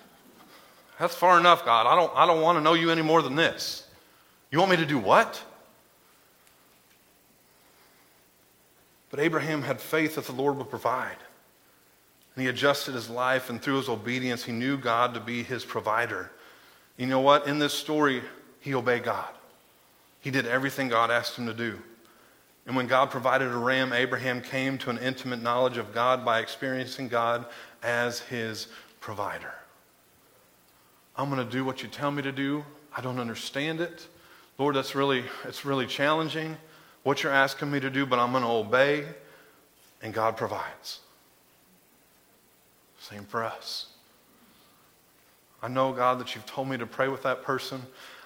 [1.00, 1.88] That's far enough, God.
[1.88, 3.85] I don't, I don't want to know you any more than this.
[4.52, 5.44] You want me to do what?
[9.10, 11.18] But Abraham had faith that the Lord would provide.
[12.36, 15.64] And he adjusted his life, and through his obedience, he knew God to be his
[15.64, 16.32] provider.
[16.98, 17.48] You know what?
[17.48, 18.22] In this story,
[18.60, 19.30] he obeyed God.
[20.20, 21.80] He did everything God asked him to do.
[22.66, 26.40] And when God provided a ram, Abraham came to an intimate knowledge of God by
[26.40, 27.46] experiencing God
[27.84, 28.68] as his
[29.00, 29.54] provider.
[31.16, 32.66] I'm going to do what you tell me to do.
[32.96, 34.08] I don't understand it.
[34.58, 36.58] Lord, that's really, it's really challenging
[37.04, 39.06] what you're asking me to do, but I'm going to obey,
[40.02, 41.00] and God provides.
[43.00, 43.88] Same for us.
[45.62, 47.82] I know, God, that you've told me to pray with that person.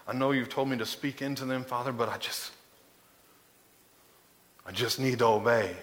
[0.07, 2.51] I know you've told me to speak into them, Father, but I just,
[4.65, 5.75] I just need to obey.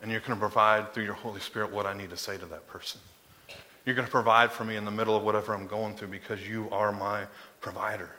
[0.00, 2.46] And you're going to provide through your Holy Spirit what I need to say to
[2.46, 3.00] that person.
[3.84, 6.48] You're going to provide for me in the middle of whatever I'm going through because
[6.48, 7.26] you are my
[7.60, 8.10] provider.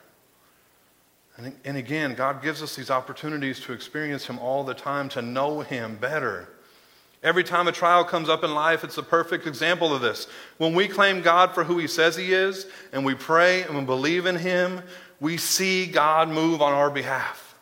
[1.38, 5.22] And, and again, God gives us these opportunities to experience Him all the time, to
[5.22, 6.50] know Him better.
[7.24, 10.28] Every time a trial comes up in life, it's a perfect example of this.
[10.58, 13.84] When we claim God for who He says He is, and we pray and we
[13.84, 14.82] believe in Him,
[15.20, 17.56] we see God move on our behalf.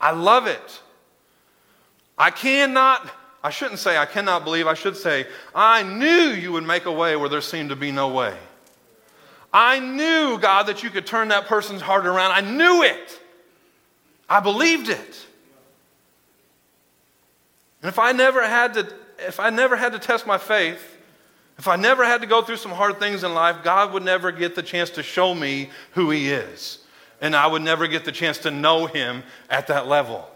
[0.00, 0.80] I love it.
[2.16, 3.08] I cannot,
[3.44, 6.92] I shouldn't say I cannot believe, I should say, I knew you would make a
[6.92, 8.36] way where there seemed to be no way.
[9.52, 12.32] I knew, God, that you could turn that person's heart around.
[12.32, 13.20] I knew it.
[14.28, 15.26] I believed it.
[17.82, 18.86] And if I never had to,
[19.18, 20.98] if I never had to test my faith,
[21.58, 24.30] if I never had to go through some hard things in life, God would never
[24.30, 26.78] get the chance to show me who He is.
[27.20, 30.26] And I would never get the chance to know Him at that level.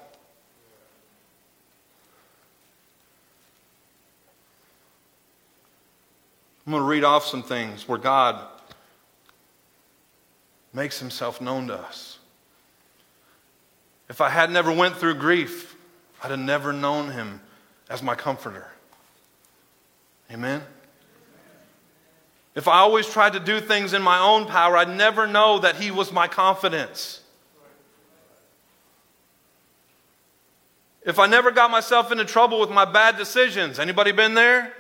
[6.67, 8.41] I'm going to read off some things where God
[10.75, 12.19] makes himself known to us.
[14.09, 15.77] If I had never went through grief,
[16.23, 17.41] I'd have never known him
[17.89, 18.69] as my comforter.
[20.31, 20.63] Amen.
[22.55, 25.77] If I always tried to do things in my own power, I'd never know that
[25.77, 27.21] he was my confidence.
[31.05, 34.73] If I never got myself into trouble with my bad decisions, anybody been there?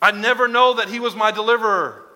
[0.00, 2.07] I'd never know that he was my deliverer.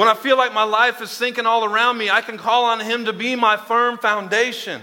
[0.00, 2.80] When I feel like my life is sinking all around me, I can call on
[2.80, 4.80] Him to be my firm foundation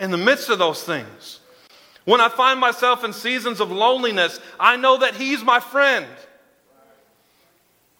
[0.00, 1.38] in the midst of those things.
[2.04, 6.06] When I find myself in seasons of loneliness, I know that He's my friend.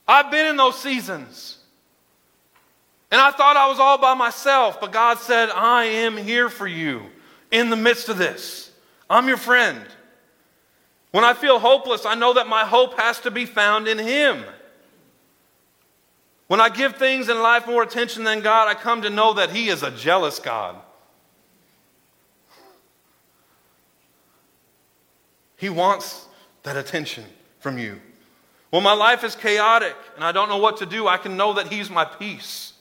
[0.08, 1.58] I've been in those seasons.
[3.12, 6.66] And I thought I was all by myself, but God said, I am here for
[6.66, 7.02] you
[7.52, 8.72] in the midst of this.
[9.08, 9.80] I'm your friend.
[11.12, 14.42] When I feel hopeless, I know that my hope has to be found in Him.
[16.48, 19.50] When I give things in life more attention than God, I come to know that
[19.50, 20.76] He is a jealous God.
[25.56, 26.26] He wants
[26.62, 27.24] that attention
[27.60, 28.00] from you.
[28.70, 31.54] When my life is chaotic and I don't know what to do, I can know
[31.54, 32.72] that He's my peace.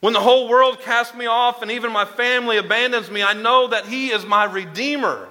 [0.00, 3.68] When the whole world casts me off and even my family abandons me, I know
[3.68, 5.28] that He is my Redeemer.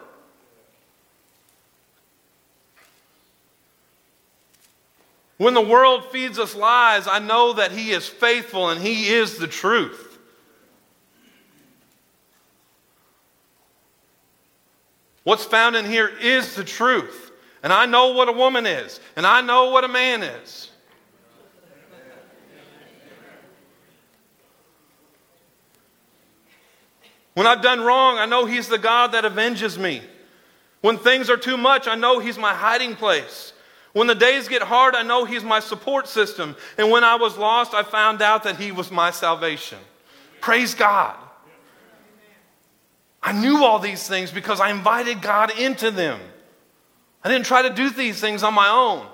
[5.41, 9.39] When the world feeds us lies, I know that He is faithful and He is
[9.39, 10.19] the truth.
[15.23, 17.31] What's found in here is the truth.
[17.63, 20.69] And I know what a woman is, and I know what a man is.
[27.33, 30.03] When I've done wrong, I know He's the God that avenges me.
[30.81, 33.53] When things are too much, I know He's my hiding place.
[33.93, 36.55] When the days get hard, I know He's my support system.
[36.77, 39.79] And when I was lost, I found out that He was my salvation.
[40.39, 41.15] Praise God.
[43.23, 46.19] I knew all these things because I invited God into them.
[47.23, 49.05] I didn't try to do these things on my own.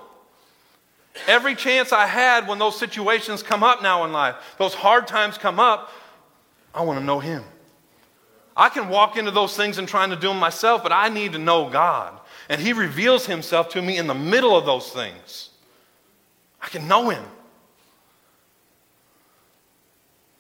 [1.28, 5.38] Every chance I had when those situations come up now in life, those hard times
[5.38, 5.92] come up,
[6.74, 7.44] I want to know Him.
[8.56, 11.34] I can walk into those things and trying to do them myself, but I need
[11.34, 12.20] to know God.
[12.50, 15.50] And He reveals Himself to me in the middle of those things.
[16.62, 17.24] I can know Him.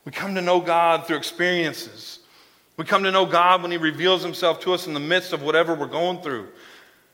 [0.05, 2.19] We come to know God through experiences.
[2.77, 5.41] We come to know God when He reveals Himself to us in the midst of
[5.41, 6.47] whatever we're going through.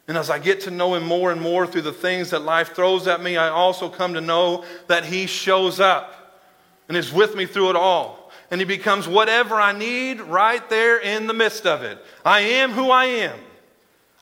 [0.08, 2.76] And as I get to know Him more and more through the things that life
[2.76, 6.44] throws at me, I also come to know that He shows up
[6.88, 8.32] and is with me through it all.
[8.52, 11.98] And He becomes whatever I need right there in the midst of it.
[12.26, 13.40] I am who I am.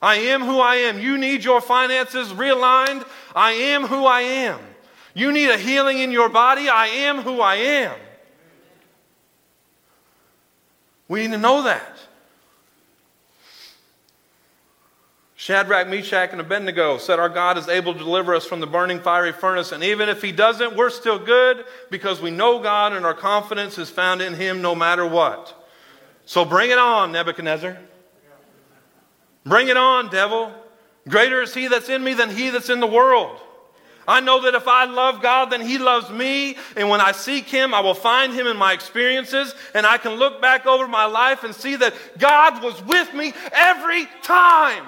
[0.02, 1.00] I am who I am.
[1.00, 3.06] You need your finances realigned.
[3.36, 4.60] I am who I am.
[5.14, 6.70] You need a healing in your body.
[6.70, 7.96] I am who I am.
[11.08, 11.98] We need to know that.
[15.36, 19.00] Shadrach, Meshach, and Abednego said, Our God is able to deliver us from the burning
[19.00, 19.72] fiery furnace.
[19.72, 23.78] And even if He doesn't, we're still good because we know God and our confidence
[23.78, 25.68] is found in Him no matter what.
[26.26, 27.78] So bring it on, Nebuchadnezzar.
[29.46, 30.54] Bring it on, devil.
[31.08, 33.40] Greater is He that's in me than He that's in the world.
[34.08, 36.58] I know that if I love God, then He loves me.
[36.76, 39.56] And when I seek Him, I will find Him in my experiences.
[39.74, 43.34] And I can look back over my life and see that God was with me
[43.52, 44.86] every time.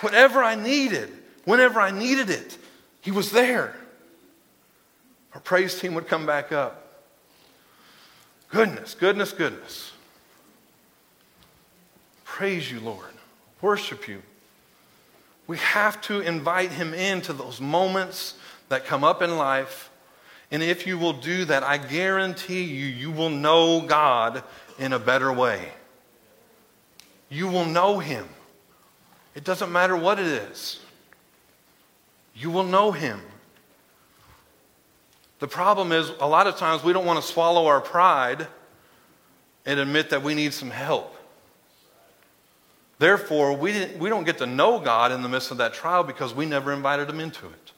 [0.00, 1.10] Whatever I needed,
[1.44, 2.56] whenever I needed it,
[3.00, 3.74] He was there.
[5.34, 6.87] Our praise team would come back up.
[8.50, 9.92] Goodness, goodness, goodness.
[12.24, 13.12] Praise you, Lord.
[13.60, 14.22] Worship you.
[15.46, 18.34] We have to invite Him into those moments
[18.68, 19.90] that come up in life.
[20.50, 24.42] And if you will do that, I guarantee you, you will know God
[24.78, 25.68] in a better way.
[27.28, 28.28] You will know Him.
[29.34, 30.80] It doesn't matter what it is,
[32.34, 33.20] you will know Him.
[35.38, 38.46] The problem is, a lot of times we don't want to swallow our pride
[39.64, 41.14] and admit that we need some help.
[42.98, 46.34] Therefore, we, we don't get to know God in the midst of that trial because
[46.34, 47.72] we never invited Him into it.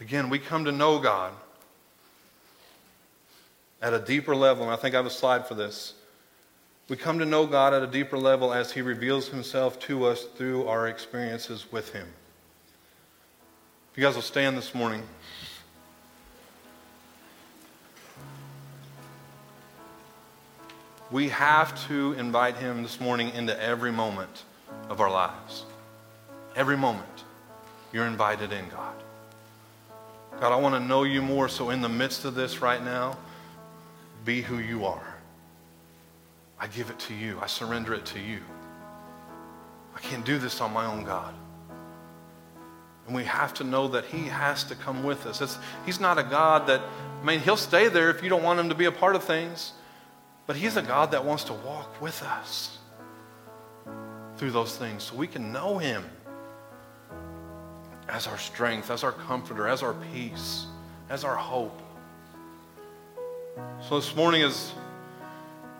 [0.00, 1.32] Again, we come to know God
[3.82, 5.94] at a deeper level, and I think I have a slide for this.
[6.88, 10.24] We come to know God at a deeper level as He reveals Himself to us
[10.24, 12.06] through our experiences with Him.
[13.96, 15.02] You guys will stand this morning.
[21.10, 24.44] We have to invite Him this morning into every moment
[24.90, 25.64] of our lives.
[26.54, 27.24] Every moment,
[27.90, 28.94] you're invited in, God.
[30.40, 33.16] God, I want to know you more, so in the midst of this right now,
[34.26, 35.14] be who you are.
[36.60, 38.40] I give it to you, I surrender it to you.
[39.94, 41.34] I can't do this on my own, God.
[43.06, 45.40] And we have to know that He has to come with us.
[45.40, 46.80] It's, he's not a God that,
[47.22, 49.24] I mean, He'll stay there if you don't want Him to be a part of
[49.24, 49.72] things.
[50.46, 52.78] But He's a God that wants to walk with us
[54.36, 56.04] through those things so we can know Him
[58.08, 60.66] as our strength, as our comforter, as our peace,
[61.08, 61.82] as our hope.
[63.88, 64.72] So this morning, as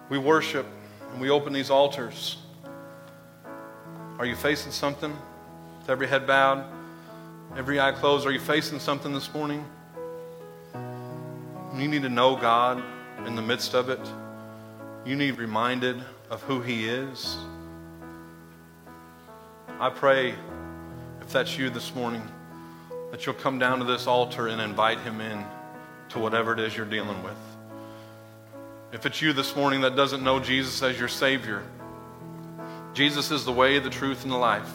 [0.08, 0.66] we worship
[1.12, 2.38] and we open these altars,
[4.18, 5.16] are you facing something?
[5.80, 6.64] With every head bowed,
[7.54, 9.64] every eye closed, are you facing something this morning?
[11.76, 12.82] You need to know God
[13.26, 14.00] in the midst of it.
[15.04, 17.36] You need reminded of who He is.
[19.78, 20.34] I pray,
[21.20, 22.22] if that's you this morning,
[23.10, 25.44] that you'll come down to this altar and invite Him in
[26.10, 27.36] to whatever it is you're dealing with.
[28.92, 31.62] If it's you this morning that doesn't know Jesus as your Savior,
[32.94, 34.72] Jesus is the way, the truth, and the life.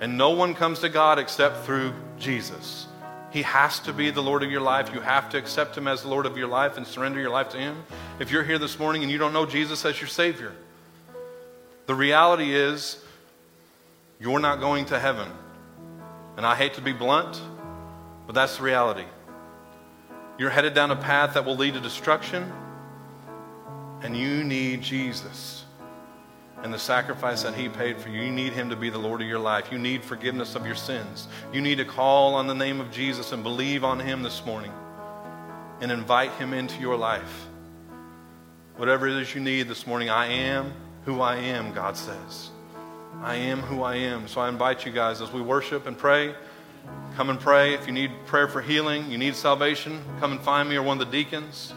[0.00, 2.86] And no one comes to God except through Jesus.
[3.30, 4.94] He has to be the Lord of your life.
[4.94, 7.50] You have to accept Him as the Lord of your life and surrender your life
[7.50, 7.84] to Him.
[8.18, 10.52] If you're here this morning and you don't know Jesus as your Savior,
[11.86, 13.02] the reality is
[14.20, 15.28] you're not going to heaven.
[16.36, 17.40] And I hate to be blunt,
[18.26, 19.04] but that's the reality.
[20.38, 22.52] You're headed down a path that will lead to destruction,
[24.02, 25.57] and you need Jesus
[26.62, 28.22] and the sacrifice that He paid for you.
[28.22, 29.70] You need Him to be the Lord of your life.
[29.70, 31.28] You need forgiveness of your sins.
[31.52, 34.72] You need to call on the name of Jesus and believe on Him this morning
[35.80, 37.46] and invite Him into your life.
[38.76, 40.72] Whatever it is you need this morning, I am
[41.04, 42.50] who I am, God says.
[43.22, 44.28] I am who I am.
[44.28, 46.34] So I invite you guys as we worship and pray.
[47.16, 47.74] Come and pray.
[47.74, 51.00] If you need prayer for healing, you need salvation, come and find me or one
[51.00, 51.72] of the deacons.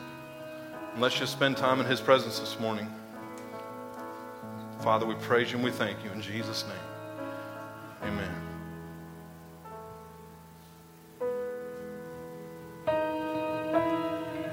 [0.93, 2.87] And let's just spend time in His presence this morning.
[4.81, 6.75] Father, we praise you and we thank you in Jesus' name.
[8.01, 8.31] Amen.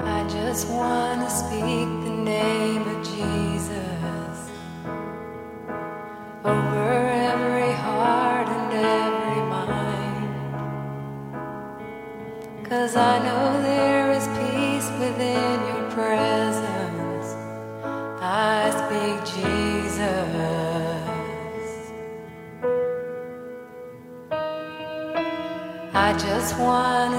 [0.00, 3.47] I just want to speak the name of Jesus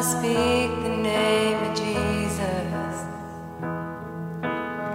[0.09, 2.95] speak the name of Jesus.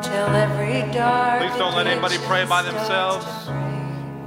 [0.03, 3.25] Till every dark Please don't let anybody pray by themselves.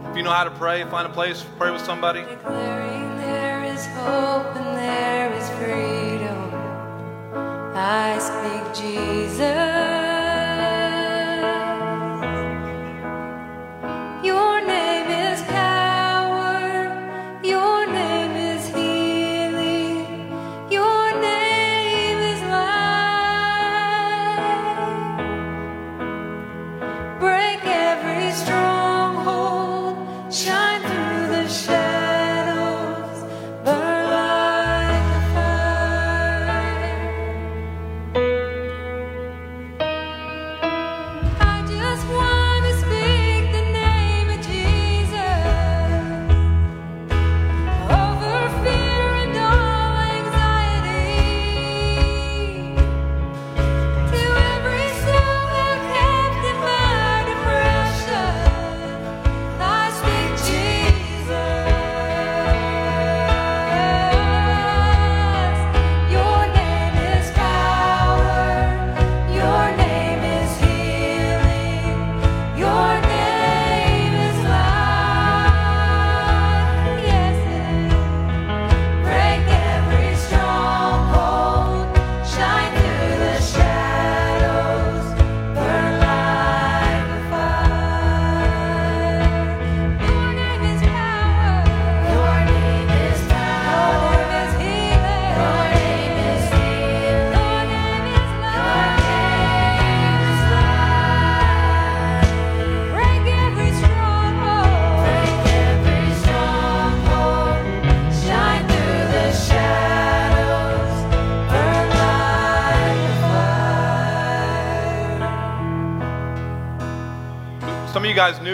[0.10, 2.22] If you know how to pray, find a place, pray with somebody.
[2.22, 6.40] Declaring there is hope and there is freedom.
[7.76, 9.66] I speak Jesus.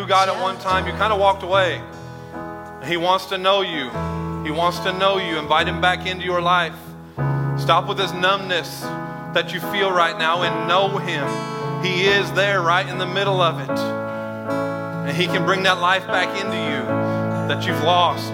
[0.04, 0.86] Knew God at one time.
[0.86, 1.82] You kind of walked away.
[2.86, 3.90] He wants to know you.
[4.44, 5.38] He wants to know you.
[5.38, 6.76] Invite him back into your life.
[7.58, 8.82] Stop with this numbness
[9.34, 11.26] that you feel right now and know him.
[11.84, 13.80] He is there right in the middle of it.
[13.80, 16.84] And he can bring that life back into you
[17.48, 18.34] that you've lost.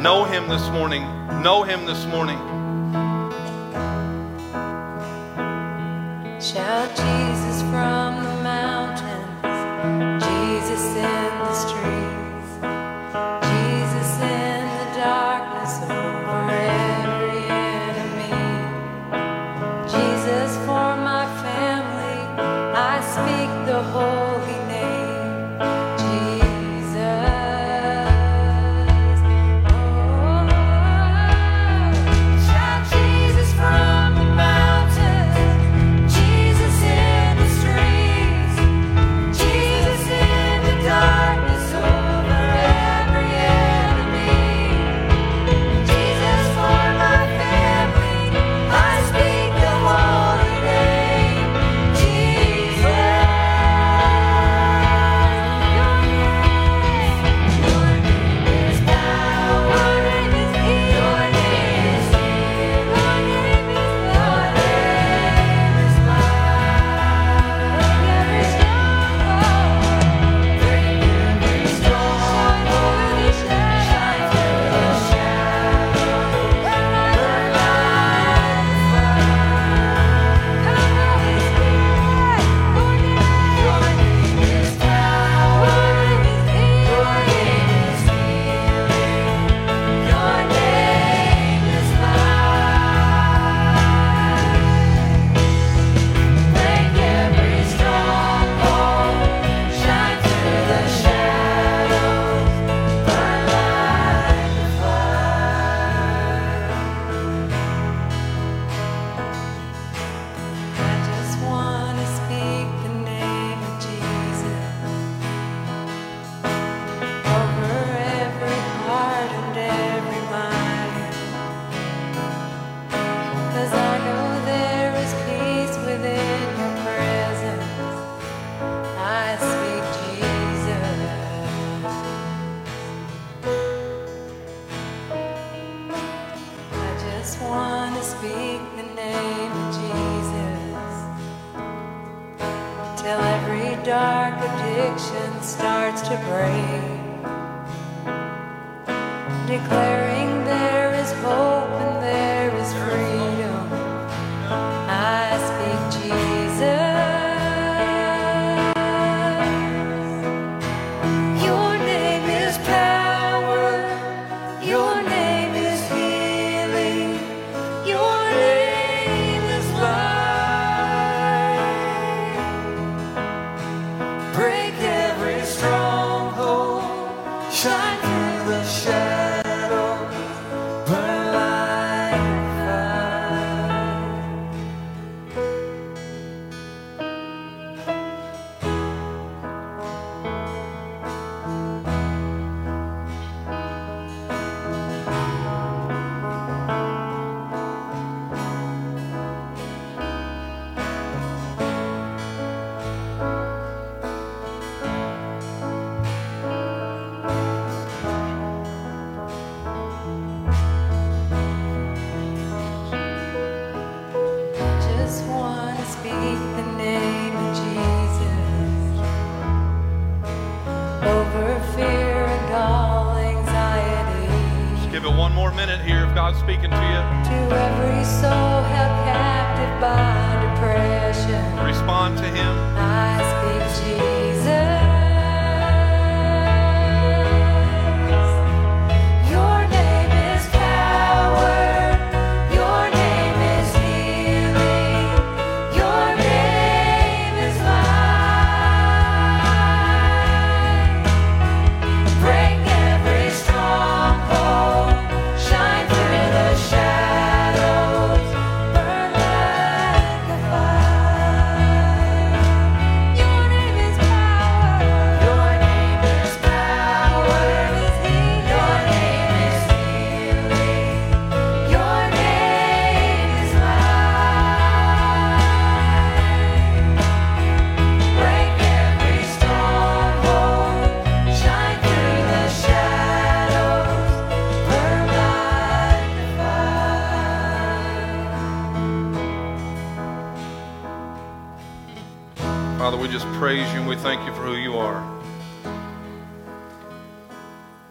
[0.00, 1.02] Know him this morning.
[1.42, 2.38] Know him this morning.
[6.40, 8.17] Shout Jesus from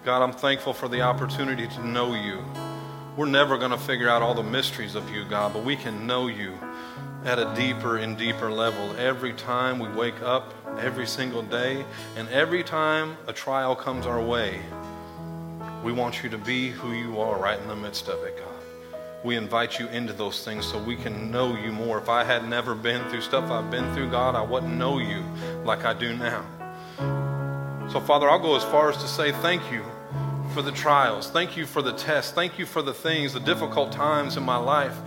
[0.08, 2.42] God, I'm thankful for the opportunity to know you.
[3.18, 6.08] We're never going to figure out all the mysteries of you, God, but we can
[6.08, 6.58] know you
[7.26, 11.84] at a deeper and deeper level every time we wake up, every single day,
[12.16, 14.62] and every time a trial comes our way.
[15.84, 19.00] We want you to be who you are right in the midst of it, God.
[19.26, 21.98] We invite you into those things so we can know you more.
[21.98, 25.22] If I had never been through stuff I've been through, God, I wouldn't know you
[25.66, 26.46] like I do now.
[27.90, 29.84] So, Father, I'll go as far as to say thank you
[30.58, 31.30] for the trials.
[31.30, 32.32] Thank you for the tests.
[32.32, 34.98] Thank you for the things, the difficult times in my life,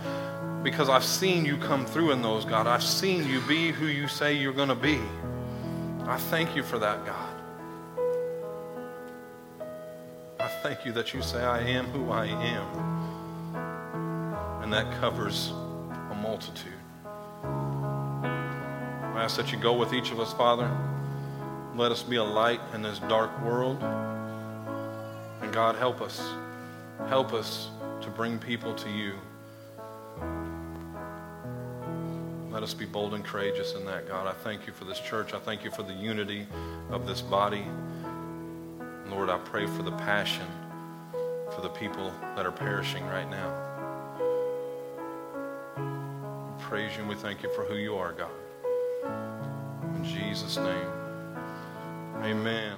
[0.63, 2.67] because I've seen you come through in those, God.
[2.67, 4.97] I've seen you be who you say you're going to be.
[6.05, 7.33] I thank you for that, God.
[10.39, 12.67] I thank you that you say I am who I am.
[14.63, 15.51] And that covers
[16.11, 16.71] a multitude.
[17.43, 20.71] I ask that you go with each of us, Father.
[21.75, 23.83] Let us be a light in this dark world.
[25.51, 26.21] God, help us.
[27.07, 27.69] Help us
[28.01, 29.15] to bring people to you.
[32.51, 34.27] Let us be bold and courageous in that, God.
[34.27, 35.33] I thank you for this church.
[35.33, 36.47] I thank you for the unity
[36.89, 37.65] of this body.
[39.09, 40.47] Lord, I pray for the passion
[41.53, 43.67] for the people that are perishing right now.
[46.55, 48.31] We praise you and we thank you for who you are, God.
[49.95, 50.87] In Jesus' name,
[52.23, 52.77] amen.